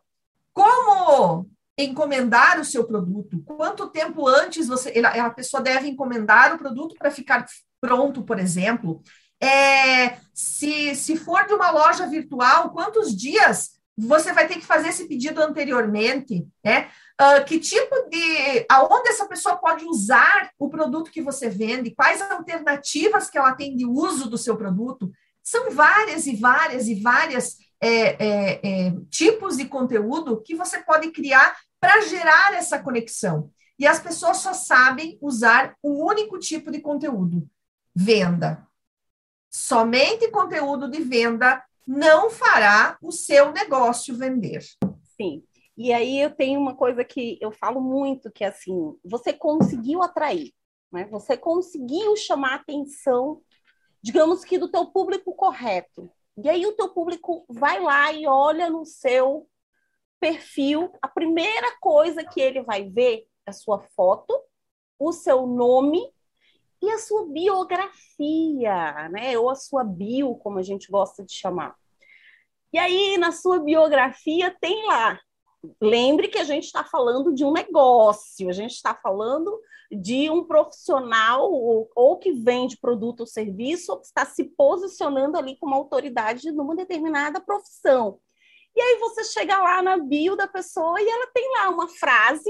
como 0.53 1.49
encomendar 1.77 2.59
o 2.59 2.65
seu 2.65 2.85
produto? 2.85 3.41
Quanto 3.43 3.89
tempo 3.89 4.27
antes 4.27 4.67
você 4.67 4.93
a 4.99 5.29
pessoa 5.29 5.61
deve 5.61 5.87
encomendar 5.87 6.53
o 6.53 6.57
produto 6.57 6.95
para 6.95 7.11
ficar 7.11 7.45
pronto, 7.79 8.23
por 8.23 8.39
exemplo? 8.39 9.01
É, 9.41 10.17
se, 10.33 10.95
se 10.95 11.17
for 11.17 11.47
de 11.47 11.53
uma 11.53 11.71
loja 11.71 12.05
virtual, 12.07 12.69
quantos 12.71 13.15
dias 13.15 13.71
você 13.97 14.33
vai 14.33 14.47
ter 14.47 14.55
que 14.55 14.65
fazer 14.65 14.89
esse 14.89 15.07
pedido 15.07 15.41
anteriormente, 15.41 16.47
né? 16.63 16.89
Uh, 17.19 17.45
que 17.45 17.59
tipo 17.59 18.09
de, 18.09 18.65
aonde 18.69 19.09
essa 19.09 19.27
pessoa 19.27 19.57
pode 19.57 19.85
usar 19.85 20.49
o 20.57 20.69
produto 20.69 21.11
que 21.11 21.21
você 21.21 21.49
vende, 21.49 21.93
quais 21.93 22.21
alternativas 22.21 23.29
que 23.29 23.37
ela 23.37 23.53
tem 23.53 23.75
de 23.75 23.85
uso 23.85 24.29
do 24.29 24.37
seu 24.37 24.57
produto, 24.57 25.11
são 25.43 25.69
várias 25.71 26.25
e 26.25 26.35
várias 26.35 26.87
e 26.87 26.95
várias 26.95 27.57
é, 27.79 27.89
é, 27.89 28.59
é, 28.63 28.93
tipos 29.09 29.57
de 29.57 29.65
conteúdo 29.65 30.41
que 30.41 30.55
você 30.55 30.79
pode 30.79 31.11
criar 31.11 31.55
para 31.79 32.01
gerar 32.01 32.53
essa 32.53 32.79
conexão. 32.79 33.51
E 33.77 33.87
as 33.87 33.99
pessoas 33.99 34.37
só 34.37 34.53
sabem 34.53 35.17
usar 35.21 35.75
um 35.83 36.03
único 36.03 36.39
tipo 36.39 36.71
de 36.71 36.79
conteúdo: 36.79 37.47
venda. 37.95 38.67
Somente 39.53 40.31
conteúdo 40.31 40.89
de 40.89 41.01
venda 41.01 41.61
não 41.85 42.29
fará 42.29 42.97
o 43.01 43.11
seu 43.11 43.51
negócio 43.51 44.15
vender. 44.15 44.63
Sim. 45.17 45.43
E 45.75 45.91
aí 45.91 46.21
eu 46.21 46.31
tenho 46.31 46.57
uma 46.57 46.73
coisa 46.73 47.03
que 47.03 47.37
eu 47.41 47.51
falo 47.51 47.81
muito, 47.81 48.31
que 48.31 48.45
é 48.45 48.47
assim, 48.47 48.95
você 49.03 49.33
conseguiu 49.33 50.01
atrair, 50.01 50.53
né? 50.89 51.05
Você 51.11 51.35
conseguiu 51.35 52.15
chamar 52.15 52.53
a 52.53 52.55
atenção, 52.55 53.41
digamos 54.01 54.45
que 54.45 54.57
do 54.57 54.71
teu 54.71 54.85
público 54.85 55.35
correto. 55.35 56.09
E 56.41 56.47
aí 56.47 56.65
o 56.65 56.73
teu 56.73 56.87
público 56.89 57.45
vai 57.49 57.81
lá 57.81 58.13
e 58.13 58.25
olha 58.25 58.69
no 58.69 58.85
seu 58.85 59.49
perfil, 60.17 60.93
a 61.01 61.09
primeira 61.09 61.77
coisa 61.81 62.23
que 62.23 62.39
ele 62.39 62.61
vai 62.61 62.89
ver 62.89 63.25
é 63.45 63.49
a 63.49 63.53
sua 63.53 63.81
foto, 63.95 64.39
o 64.97 65.11
seu 65.11 65.45
nome 65.45 66.09
e 66.81 66.89
a 66.89 66.97
sua 66.97 67.25
biografia, 67.27 69.09
né? 69.09 69.37
Ou 69.37 69.49
a 69.49 69.55
sua 69.55 69.83
bio, 69.83 70.35
como 70.35 70.57
a 70.57 70.63
gente 70.63 70.89
gosta 70.89 71.23
de 71.23 71.33
chamar. 71.33 71.75
E 72.73 72.79
aí, 72.79 73.17
na 73.17 73.31
sua 73.31 73.59
biografia, 73.59 74.55
tem 74.59 74.87
lá. 74.87 75.19
Lembre 75.79 76.27
que 76.27 76.39
a 76.39 76.43
gente 76.43 76.65
está 76.65 76.83
falando 76.83 77.33
de 77.35 77.45
um 77.45 77.51
negócio, 77.51 78.49
a 78.49 78.53
gente 78.53 78.71
está 78.71 78.95
falando 78.95 79.59
de 79.91 80.29
um 80.29 80.43
profissional 80.43 81.51
ou, 81.51 81.91
ou, 81.93 82.17
que 82.17 82.31
vende 82.31 82.77
produto 82.77 83.19
ou 83.19 83.27
serviço, 83.27 83.91
ou 83.91 83.99
que 83.99 84.07
está 84.07 84.25
se 84.25 84.45
posicionando 84.45 85.37
ali 85.37 85.57
como 85.57 85.75
autoridade 85.75 86.51
numa 86.51 86.75
determinada 86.75 87.39
profissão. 87.41 88.19
E 88.75 88.81
aí 88.81 88.97
você 88.99 89.23
chega 89.25 89.61
lá 89.61 89.81
na 89.81 89.97
bio 89.97 90.35
da 90.35 90.47
pessoa 90.47 90.99
e 90.99 91.07
ela 91.07 91.27
tem 91.27 91.47
lá 91.51 91.69
uma 91.69 91.89
frase 91.89 92.49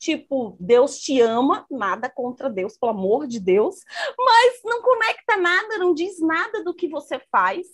tipo, 0.00 0.56
Deus 0.58 0.98
te 0.98 1.20
ama, 1.20 1.66
nada 1.70 2.08
contra 2.08 2.48
Deus, 2.48 2.76
pelo 2.76 2.92
amor 2.92 3.26
de 3.26 3.38
Deus, 3.38 3.84
mas 4.18 4.60
não 4.64 4.80
conecta 4.80 5.36
nada, 5.36 5.76
não 5.76 5.92
diz 5.92 6.18
nada 6.18 6.64
do 6.64 6.74
que 6.74 6.88
você 6.88 7.20
faz. 7.30 7.66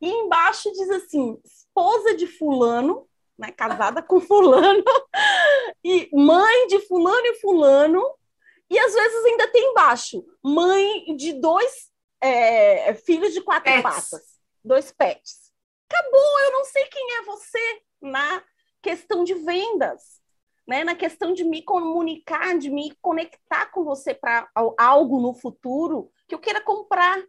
E 0.00 0.08
embaixo 0.08 0.70
diz 0.70 0.88
assim: 0.90 1.38
esposa 1.44 2.14
de 2.14 2.26
fulano, 2.28 3.08
né, 3.36 3.50
casada 3.50 4.00
com 4.00 4.20
fulano, 4.20 4.84
e 5.84 6.08
mãe 6.12 6.68
de 6.68 6.78
fulano 6.86 7.26
e 7.26 7.40
fulano, 7.40 8.14
e 8.70 8.78
às 8.78 8.94
vezes 8.94 9.24
ainda 9.24 9.48
tem 9.48 9.70
embaixo, 9.70 10.24
mãe 10.42 11.16
de 11.16 11.32
dois 11.32 11.90
é, 12.20 12.94
filhos 12.94 13.32
de 13.32 13.40
quatro 13.40 13.72
pets. 13.72 13.82
patas, 13.82 14.22
dois 14.64 14.92
pets. 14.92 15.52
Acabou, 15.90 16.40
eu 16.40 16.52
não 16.52 16.64
sei 16.64 16.84
quem 16.86 17.16
é 17.16 17.22
você 17.22 17.80
na 18.00 18.42
questão 18.80 19.24
de 19.24 19.34
vendas 19.34 20.16
né, 20.66 20.82
na 20.82 20.94
questão 20.94 21.32
de 21.32 21.44
me 21.44 21.62
comunicar, 21.62 22.58
de 22.58 22.70
me 22.70 22.92
conectar 23.00 23.66
com 23.66 23.84
você 23.84 24.12
para 24.12 24.48
algo 24.76 25.20
no 25.20 25.34
futuro 25.34 26.10
que 26.26 26.34
eu 26.34 26.38
queira 26.38 26.60
comprar, 26.60 27.22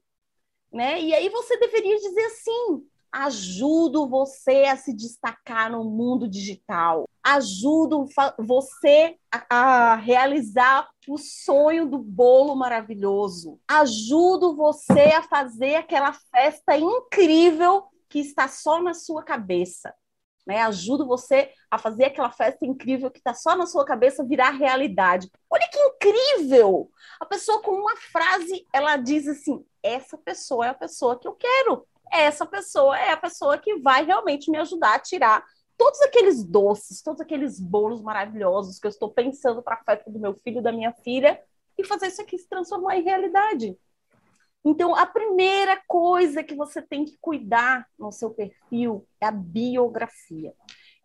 né? 0.72 1.00
E 1.00 1.14
aí 1.14 1.30
você 1.30 1.58
deveria 1.58 1.96
dizer 1.98 2.26
assim: 2.26 2.84
ajudo 3.12 4.08
você 4.08 4.64
a 4.64 4.76
se 4.76 4.94
destacar 4.94 5.72
no 5.72 5.84
mundo 5.84 6.28
digital, 6.28 7.08
ajudo 7.24 8.06
você 8.40 9.16
a, 9.32 9.92
a 9.92 9.96
realizar 9.96 10.90
o 11.08 11.18
sonho 11.18 11.88
do 11.88 12.00
bolo 12.00 12.56
maravilhoso, 12.56 13.60
ajudo 13.68 14.56
você 14.56 15.14
a 15.14 15.22
fazer 15.22 15.76
aquela 15.76 16.12
festa 16.12 16.76
incrível 16.76 17.86
que 18.10 18.20
está 18.20 18.48
só 18.48 18.82
na 18.82 18.94
sua 18.94 19.24
cabeça 19.24 19.94
né? 20.48 20.62
Ajudo 20.62 21.06
você 21.06 21.52
a 21.70 21.78
fazer 21.78 22.06
aquela 22.06 22.32
festa 22.32 22.66
incrível 22.66 23.12
que 23.12 23.20
está 23.20 23.34
só 23.34 23.56
na 23.56 23.66
sua 23.66 23.86
cabeça 23.86 24.24
virar 24.24 24.52
realidade. 24.52 25.30
Olha 25.50 25.68
que 25.70 25.78
incrível! 25.78 26.90
A 27.20 27.26
pessoa 27.26 27.62
com 27.62 27.72
uma 27.72 27.96
frase, 27.98 28.66
ela 28.74 28.96
diz 28.96 29.28
assim: 29.28 29.64
essa 29.84 30.18
pessoa 30.18 30.66
é 30.66 30.70
a 30.70 30.74
pessoa 30.74 31.20
que 31.20 31.28
eu 31.28 31.34
quero. 31.34 31.86
Essa 32.12 32.46
pessoa 32.46 32.98
é 32.98 33.12
a 33.12 33.18
pessoa 33.18 33.58
que 33.58 33.76
vai 33.80 34.06
realmente 34.06 34.50
me 34.50 34.58
ajudar 34.58 34.96
a 34.96 35.00
tirar 35.00 35.44
todos 35.78 36.02
aqueles 36.02 36.44
doces, 36.44 37.02
todos 37.02 37.22
aqueles 37.22 37.60
bolos 37.60 38.02
maravilhosos 38.02 38.80
que 38.80 38.88
eu 38.88 38.90
estou 38.90 39.12
pensando 39.12 39.62
para 39.62 39.76
a 39.76 39.84
festa 39.84 40.10
do 40.10 40.20
meu 40.20 40.34
filho, 40.34 40.62
da 40.62 40.72
minha 40.72 40.94
filha, 41.04 41.40
e 41.78 41.84
fazer 41.84 42.08
isso 42.08 42.22
aqui 42.22 42.38
se 42.38 42.48
transformar 42.48 42.98
em 42.98 43.04
realidade. 43.04 43.78
Então, 44.70 44.94
a 44.94 45.06
primeira 45.06 45.82
coisa 45.88 46.44
que 46.44 46.54
você 46.54 46.82
tem 46.82 47.06
que 47.06 47.18
cuidar 47.22 47.88
no 47.98 48.12
seu 48.12 48.32
perfil 48.32 49.08
é 49.22 49.28
a 49.28 49.32
biografia. 49.32 50.54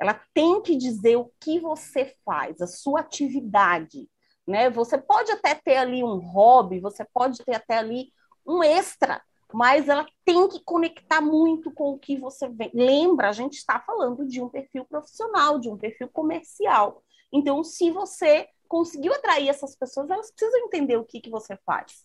Ela 0.00 0.20
tem 0.34 0.60
que 0.60 0.74
dizer 0.76 1.14
o 1.14 1.30
que 1.38 1.60
você 1.60 2.12
faz, 2.24 2.60
a 2.60 2.66
sua 2.66 2.98
atividade. 2.98 4.10
Né? 4.44 4.68
Você 4.70 4.98
pode 4.98 5.30
até 5.30 5.54
ter 5.54 5.76
ali 5.76 6.02
um 6.02 6.18
hobby, 6.18 6.80
você 6.80 7.06
pode 7.14 7.38
ter 7.44 7.54
até 7.54 7.78
ali 7.78 8.12
um 8.44 8.64
extra, 8.64 9.22
mas 9.54 9.88
ela 9.88 10.08
tem 10.24 10.48
que 10.48 10.58
conectar 10.64 11.20
muito 11.20 11.70
com 11.70 11.92
o 11.92 11.98
que 12.00 12.16
você 12.16 12.48
vem. 12.48 12.72
Lembra, 12.74 13.28
a 13.28 13.32
gente 13.32 13.58
está 13.58 13.78
falando 13.78 14.26
de 14.26 14.42
um 14.42 14.48
perfil 14.48 14.84
profissional, 14.86 15.60
de 15.60 15.70
um 15.70 15.78
perfil 15.78 16.08
comercial. 16.08 17.00
Então, 17.32 17.62
se 17.62 17.92
você 17.92 18.48
conseguiu 18.66 19.12
atrair 19.12 19.48
essas 19.48 19.76
pessoas, 19.76 20.10
elas 20.10 20.32
precisam 20.32 20.66
entender 20.66 20.96
o 20.96 21.04
que, 21.04 21.20
que 21.20 21.30
você 21.30 21.56
faz. 21.64 22.04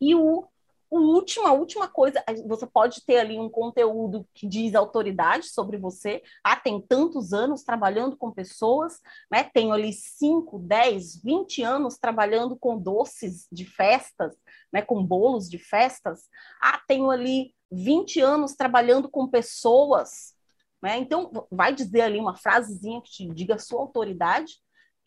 E 0.00 0.16
o 0.16 0.44
última, 1.00 1.48
a 1.48 1.52
última 1.52 1.88
coisa, 1.88 2.22
você 2.46 2.66
pode 2.66 3.04
ter 3.04 3.18
ali 3.18 3.38
um 3.38 3.48
conteúdo 3.48 4.26
que 4.34 4.46
diz 4.46 4.74
autoridade 4.74 5.46
sobre 5.46 5.76
você. 5.78 6.22
Ah, 6.44 6.56
tem 6.56 6.80
tantos 6.80 7.32
anos 7.32 7.62
trabalhando 7.62 8.16
com 8.16 8.30
pessoas, 8.30 9.00
né? 9.30 9.44
Tenho 9.44 9.72
ali 9.72 9.92
5, 9.92 10.58
10, 10.58 11.22
20 11.22 11.62
anos 11.62 11.98
trabalhando 11.98 12.56
com 12.56 12.78
doces 12.78 13.46
de 13.50 13.64
festas, 13.64 14.34
né? 14.72 14.82
Com 14.82 15.04
bolos 15.04 15.48
de 15.48 15.58
festas. 15.58 16.28
Ah, 16.60 16.80
tenho 16.86 17.10
ali 17.10 17.54
20 17.70 18.20
anos 18.20 18.54
trabalhando 18.54 19.08
com 19.08 19.26
pessoas, 19.26 20.34
né? 20.82 20.98
Então, 20.98 21.30
vai 21.50 21.74
dizer 21.74 22.02
ali 22.02 22.18
uma 22.18 22.36
frasezinha 22.36 23.00
que 23.00 23.10
te 23.10 23.28
diga 23.28 23.54
a 23.54 23.58
sua 23.58 23.80
autoridade. 23.80 24.56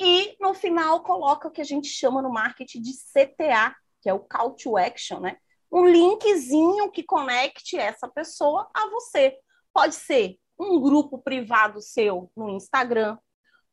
E 0.01 0.35
no 0.41 0.53
final 0.53 1.03
coloca 1.03 1.47
o 1.47 1.51
que 1.51 1.61
a 1.61 1.65
gente 1.65 1.87
chama 1.87 2.21
no 2.21 2.29
marketing 2.29 2.81
de 2.81 2.91
CTA, 2.93 3.75
que 4.01 4.09
é 4.09 4.13
o 4.13 4.19
call 4.19 4.51
to 4.51 4.77
action, 4.77 5.19
né? 5.19 5.37
Um 5.71 5.85
linkzinho 5.85 6.91
que 6.91 7.03
conecte 7.03 7.77
essa 7.77 8.07
pessoa 8.07 8.67
a 8.73 8.89
você. 8.89 9.37
Pode 9.73 9.95
ser 9.95 10.37
um 10.57 10.79
grupo 10.79 11.17
privado 11.17 11.81
seu 11.81 12.31
no 12.35 12.49
Instagram, 12.49 13.17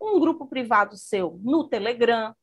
um 0.01 0.19
grupo 0.19 0.47
privado 0.47 0.97
seu 0.97 1.39
no 1.43 1.69
Telegram, 1.69 2.35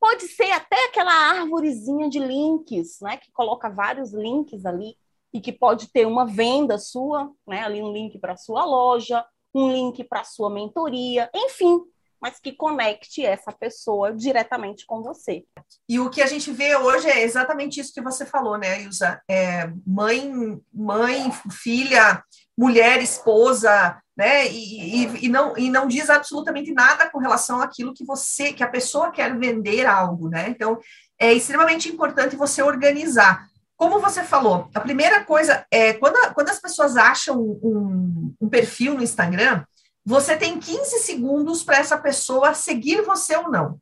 pode 0.00 0.28
ser 0.28 0.50
até 0.50 0.86
aquela 0.86 1.12
árvorezinha 1.12 2.08
de 2.08 2.18
links, 2.18 2.98
né, 3.00 3.16
que 3.16 3.30
coloca 3.32 3.70
vários 3.70 4.12
links 4.12 4.66
ali 4.66 4.96
e 5.32 5.40
que 5.40 5.52
pode 5.52 5.90
ter 5.90 6.06
uma 6.06 6.26
venda 6.26 6.78
sua, 6.78 7.30
né, 7.46 7.64
ali 7.64 7.82
um 7.82 7.92
link 7.92 8.18
para 8.18 8.36
sua 8.36 8.64
loja, 8.64 9.24
um 9.54 9.70
link 9.70 10.02
para 10.04 10.24
sua 10.24 10.50
mentoria, 10.50 11.30
enfim, 11.34 11.80
mas 12.24 12.40
que 12.40 12.52
conecte 12.52 13.22
essa 13.22 13.52
pessoa 13.52 14.10
diretamente 14.10 14.86
com 14.86 15.02
você. 15.02 15.44
E 15.86 16.00
o 16.00 16.08
que 16.08 16.22
a 16.22 16.26
gente 16.26 16.50
vê 16.50 16.74
hoje 16.74 17.06
é 17.06 17.22
exatamente 17.22 17.78
isso 17.78 17.92
que 17.92 18.00
você 18.00 18.24
falou, 18.24 18.56
né, 18.56 18.80
Ilza? 18.80 19.20
É 19.28 19.70
mãe, 19.86 20.58
mãe, 20.72 21.30
filha, 21.52 22.24
mulher, 22.56 23.02
esposa, 23.02 24.00
né? 24.16 24.48
E, 24.50 25.02
e, 25.04 25.26
e, 25.26 25.28
não, 25.28 25.54
e 25.58 25.68
não 25.68 25.86
diz 25.86 26.08
absolutamente 26.08 26.72
nada 26.72 27.10
com 27.10 27.18
relação 27.18 27.60
àquilo 27.60 27.92
que 27.92 28.06
você, 28.06 28.54
que 28.54 28.64
a 28.64 28.70
pessoa 28.70 29.12
quer 29.12 29.38
vender 29.38 29.84
algo, 29.84 30.30
né? 30.30 30.48
Então, 30.48 30.78
é 31.18 31.30
extremamente 31.30 31.90
importante 31.90 32.36
você 32.36 32.62
organizar. 32.62 33.46
Como 33.76 34.00
você 34.00 34.24
falou, 34.24 34.70
a 34.74 34.80
primeira 34.80 35.22
coisa 35.24 35.66
é 35.70 35.92
quando, 35.92 36.16
quando 36.32 36.48
as 36.48 36.58
pessoas 36.58 36.96
acham 36.96 37.38
um, 37.38 38.34
um 38.40 38.48
perfil 38.48 38.94
no 38.94 39.02
Instagram, 39.02 39.62
você 40.04 40.36
tem 40.36 40.58
15 40.58 40.98
segundos 40.98 41.62
para 41.62 41.78
essa 41.78 41.96
pessoa 41.96 42.52
seguir 42.52 43.02
você 43.02 43.36
ou 43.36 43.50
não. 43.50 43.80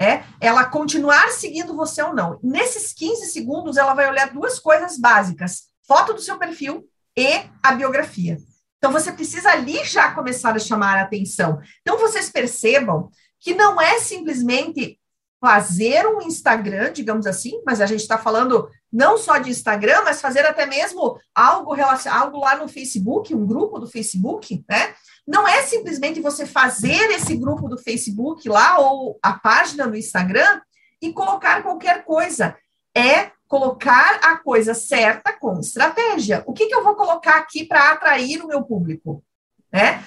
É, 0.00 0.24
ela 0.40 0.64
continuar 0.64 1.30
seguindo 1.30 1.76
você 1.76 2.02
ou 2.02 2.14
não. 2.14 2.40
Nesses 2.42 2.94
15 2.94 3.26
segundos, 3.26 3.76
ela 3.76 3.92
vai 3.92 4.08
olhar 4.08 4.32
duas 4.32 4.58
coisas 4.58 4.98
básicas: 4.98 5.64
foto 5.86 6.14
do 6.14 6.22
seu 6.22 6.38
perfil 6.38 6.88
e 7.14 7.42
a 7.62 7.72
biografia. 7.72 8.38
Então, 8.78 8.90
você 8.90 9.12
precisa 9.12 9.50
ali 9.50 9.84
já 9.84 10.14
começar 10.14 10.56
a 10.56 10.58
chamar 10.58 10.96
a 10.96 11.02
atenção. 11.02 11.60
Então, 11.82 11.98
vocês 11.98 12.30
percebam 12.30 13.10
que 13.38 13.54
não 13.54 13.78
é 13.78 14.00
simplesmente 14.00 14.98
fazer 15.38 16.06
um 16.06 16.22
Instagram, 16.22 16.92
digamos 16.92 17.26
assim, 17.26 17.62
mas 17.66 17.82
a 17.82 17.86
gente 17.86 18.00
está 18.00 18.16
falando 18.16 18.70
não 18.90 19.18
só 19.18 19.36
de 19.36 19.50
Instagram, 19.50 20.02
mas 20.02 20.20
fazer 20.20 20.46
até 20.46 20.64
mesmo 20.64 21.18
algo, 21.34 21.74
algo 22.10 22.40
lá 22.40 22.56
no 22.56 22.68
Facebook, 22.68 23.34
um 23.34 23.46
grupo 23.46 23.78
do 23.78 23.86
Facebook, 23.86 24.64
né? 24.68 24.94
Não 25.26 25.46
é 25.46 25.62
simplesmente 25.62 26.20
você 26.20 26.46
fazer 26.46 27.10
esse 27.10 27.36
grupo 27.36 27.68
do 27.68 27.78
Facebook 27.78 28.48
lá 28.48 28.78
ou 28.78 29.18
a 29.22 29.32
página 29.32 29.86
no 29.86 29.96
Instagram 29.96 30.60
e 31.00 31.12
colocar 31.12 31.62
qualquer 31.62 32.04
coisa. 32.04 32.56
É 32.94 33.30
colocar 33.46 34.20
a 34.22 34.36
coisa 34.36 34.74
certa 34.74 35.32
com 35.32 35.58
estratégia. 35.58 36.42
O 36.46 36.52
que, 36.52 36.66
que 36.66 36.74
eu 36.74 36.84
vou 36.84 36.94
colocar 36.94 37.36
aqui 37.36 37.64
para 37.64 37.90
atrair 37.90 38.42
o 38.42 38.46
meu 38.46 38.62
público? 38.62 39.24
Né? 39.72 40.04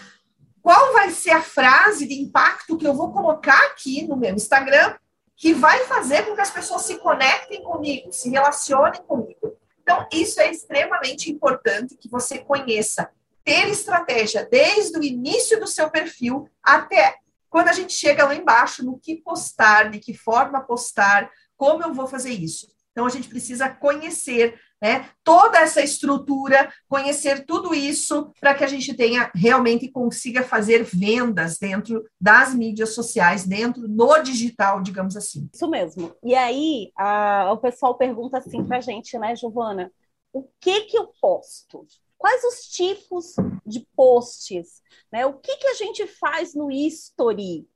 Qual 0.62 0.93
vai 0.93 1.12
ser 1.12 1.32
a 1.32 1.41
frase 1.41 2.08
de 2.08 2.21
impacto 2.21 2.78
que 2.78 2.88
eu 2.88 2.93
vou 2.93 3.12
colocar 3.12 3.62
aqui 3.65 4.08
no 4.08 4.15
meu 4.15 4.34
Instagram 4.34 4.95
que 5.36 5.54
vai 5.54 5.84
fazer 5.86 6.23
com 6.23 6.36
que 6.36 6.41
as 6.41 6.52
pessoas 6.52 6.84
se 6.84 6.95
conectem 6.99 7.62
comigo, 7.63 8.13
se 8.13 8.30
relacionem 8.30 9.02
comigo? 9.04 9.58
Então, 9.82 10.08
isso 10.12 10.39
é 10.39 10.49
extremamente 10.49 11.30
importante 11.30 11.97
que 11.97 12.08
você 12.08 12.39
conheça. 12.39 13.10
Ter 13.43 13.67
estratégia 13.69 14.47
desde 14.49 14.97
o 14.97 15.03
início 15.03 15.60
do 15.60 15.67
seu 15.67 15.89
perfil 15.89 16.49
até 16.62 17.15
quando 17.49 17.67
a 17.67 17.73
gente 17.73 17.93
chega 17.93 18.25
lá 18.25 18.34
embaixo 18.34 18.84
no 18.84 18.97
que 18.97 19.17
postar, 19.17 19.91
de 19.91 19.99
que 19.99 20.13
forma 20.13 20.62
postar, 20.62 21.29
como 21.56 21.84
eu 21.84 21.93
vou 21.93 22.08
fazer 22.08 22.32
isso. 22.32 22.67
Então, 22.91 23.06
a 23.06 23.10
gente 23.10 23.27
precisa 23.27 23.69
conhecer 23.69 24.60
né, 24.82 25.10
toda 25.23 25.60
essa 25.60 25.82
estrutura, 25.82 26.71
conhecer 26.89 27.45
tudo 27.45 27.73
isso 27.73 28.32
para 28.39 28.53
que 28.53 28.63
a 28.63 28.67
gente 28.67 28.93
tenha 28.93 29.32
realmente 29.34 29.89
consiga 29.89 30.43
fazer 30.43 30.84
vendas 30.84 31.58
dentro 31.58 32.03
das 32.19 32.53
mídias 32.53 32.93
sociais, 32.93 33.45
dentro 33.45 33.88
no 33.88 34.21
digital, 34.21 34.82
digamos 34.82 35.15
assim. 35.15 35.49
Isso 35.53 35.69
mesmo. 35.69 36.13
E 36.23 36.36
aí, 36.36 36.91
a, 36.97 37.51
o 37.51 37.58
pessoal 37.58 37.95
pergunta 37.95 38.39
assim 38.39 38.63
para 38.63 38.77
a 38.77 38.82
gente, 38.82 39.17
né, 39.17 39.36
Giovana? 39.36 39.91
O 40.32 40.47
que 40.60 40.82
que 40.82 40.97
eu 40.97 41.08
posto? 41.21 41.88
Quais 42.23 42.41
os 42.45 42.69
tipos 42.69 43.36
de 43.65 43.81
posts? 43.97 44.81
Né? 45.12 45.25
O 45.25 45.33
que, 45.33 45.57
que 45.57 45.67
a 45.67 45.73
gente 45.73 46.07
faz 46.07 46.55
no 46.55 46.71
history? 46.71 47.67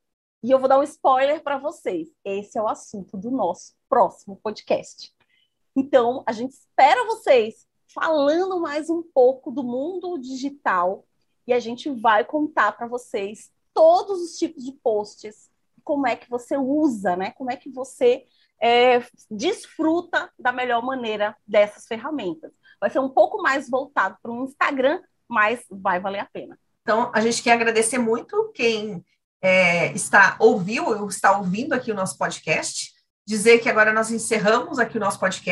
E 0.42 0.50
eu 0.50 0.58
vou 0.58 0.70
dar 0.70 0.80
um 0.80 0.84
spoiler 0.84 1.44
para 1.44 1.58
vocês. 1.58 2.08
Esse 2.24 2.58
é 2.58 2.62
o 2.62 2.70
assunto 2.70 3.18
do 3.18 3.30
nosso 3.30 3.74
próximo 3.90 4.38
podcast. 4.38 5.14
Então, 5.76 6.24
a 6.26 6.32
gente 6.32 6.54
espera 6.54 7.04
vocês 7.08 7.68
falando 7.94 8.58
mais 8.62 8.90
um 8.90 9.04
pouco 9.04 9.52
do 9.52 9.66
mundo 9.66 10.18
digital 10.18 11.06
e 11.46 11.52
a 11.52 11.60
gente 11.60 11.90
vai 11.90 12.24
contar 12.24 12.72
para 12.72 12.88
vocês 12.88 13.52
todos 13.74 14.22
os 14.22 14.38
tipos 14.38 14.64
de 14.64 14.72
posts, 14.72 15.52
como 15.84 16.08
é 16.08 16.16
que 16.16 16.30
você 16.30 16.56
usa, 16.56 17.18
né? 17.18 17.32
Como 17.32 17.52
é 17.52 17.58
que 17.58 17.70
você 17.70 18.26
é, 18.62 19.06
desfruta 19.30 20.32
da 20.40 20.54
melhor 20.54 20.82
maneira 20.82 21.36
dessas 21.46 21.86
ferramentas. 21.86 22.54
Vai 22.80 22.90
ser 22.90 23.00
um 23.00 23.10
pouco 23.10 23.42
mais 23.42 23.70
voltado 23.70 24.18
para 24.22 24.32
o 24.32 24.44
Instagram, 24.44 25.02
mas 25.28 25.62
vai 25.70 26.00
valer 26.00 26.20
a 26.20 26.30
pena. 26.32 26.58
Então, 26.82 27.12
a 27.14 27.20
gente 27.20 27.44
quer 27.44 27.54
agradecer 27.54 27.98
muito 27.98 28.52
quem 28.54 29.04
é, 29.42 29.92
está 29.94 30.38
ouviu 30.40 30.86
ou 30.86 31.08
está 31.08 31.38
ouvindo 31.38 31.74
aqui 31.74 31.92
o 31.92 31.96
nosso 31.96 32.18
podcast. 32.18 32.92
Dizer 33.26 33.60
que 33.60 33.70
agora 33.70 33.92
nós 33.92 34.10
encerramos 34.10 34.80
aqui 34.80 34.98
o 34.98 35.02
nosso 35.02 35.20
podcast. 35.20 35.52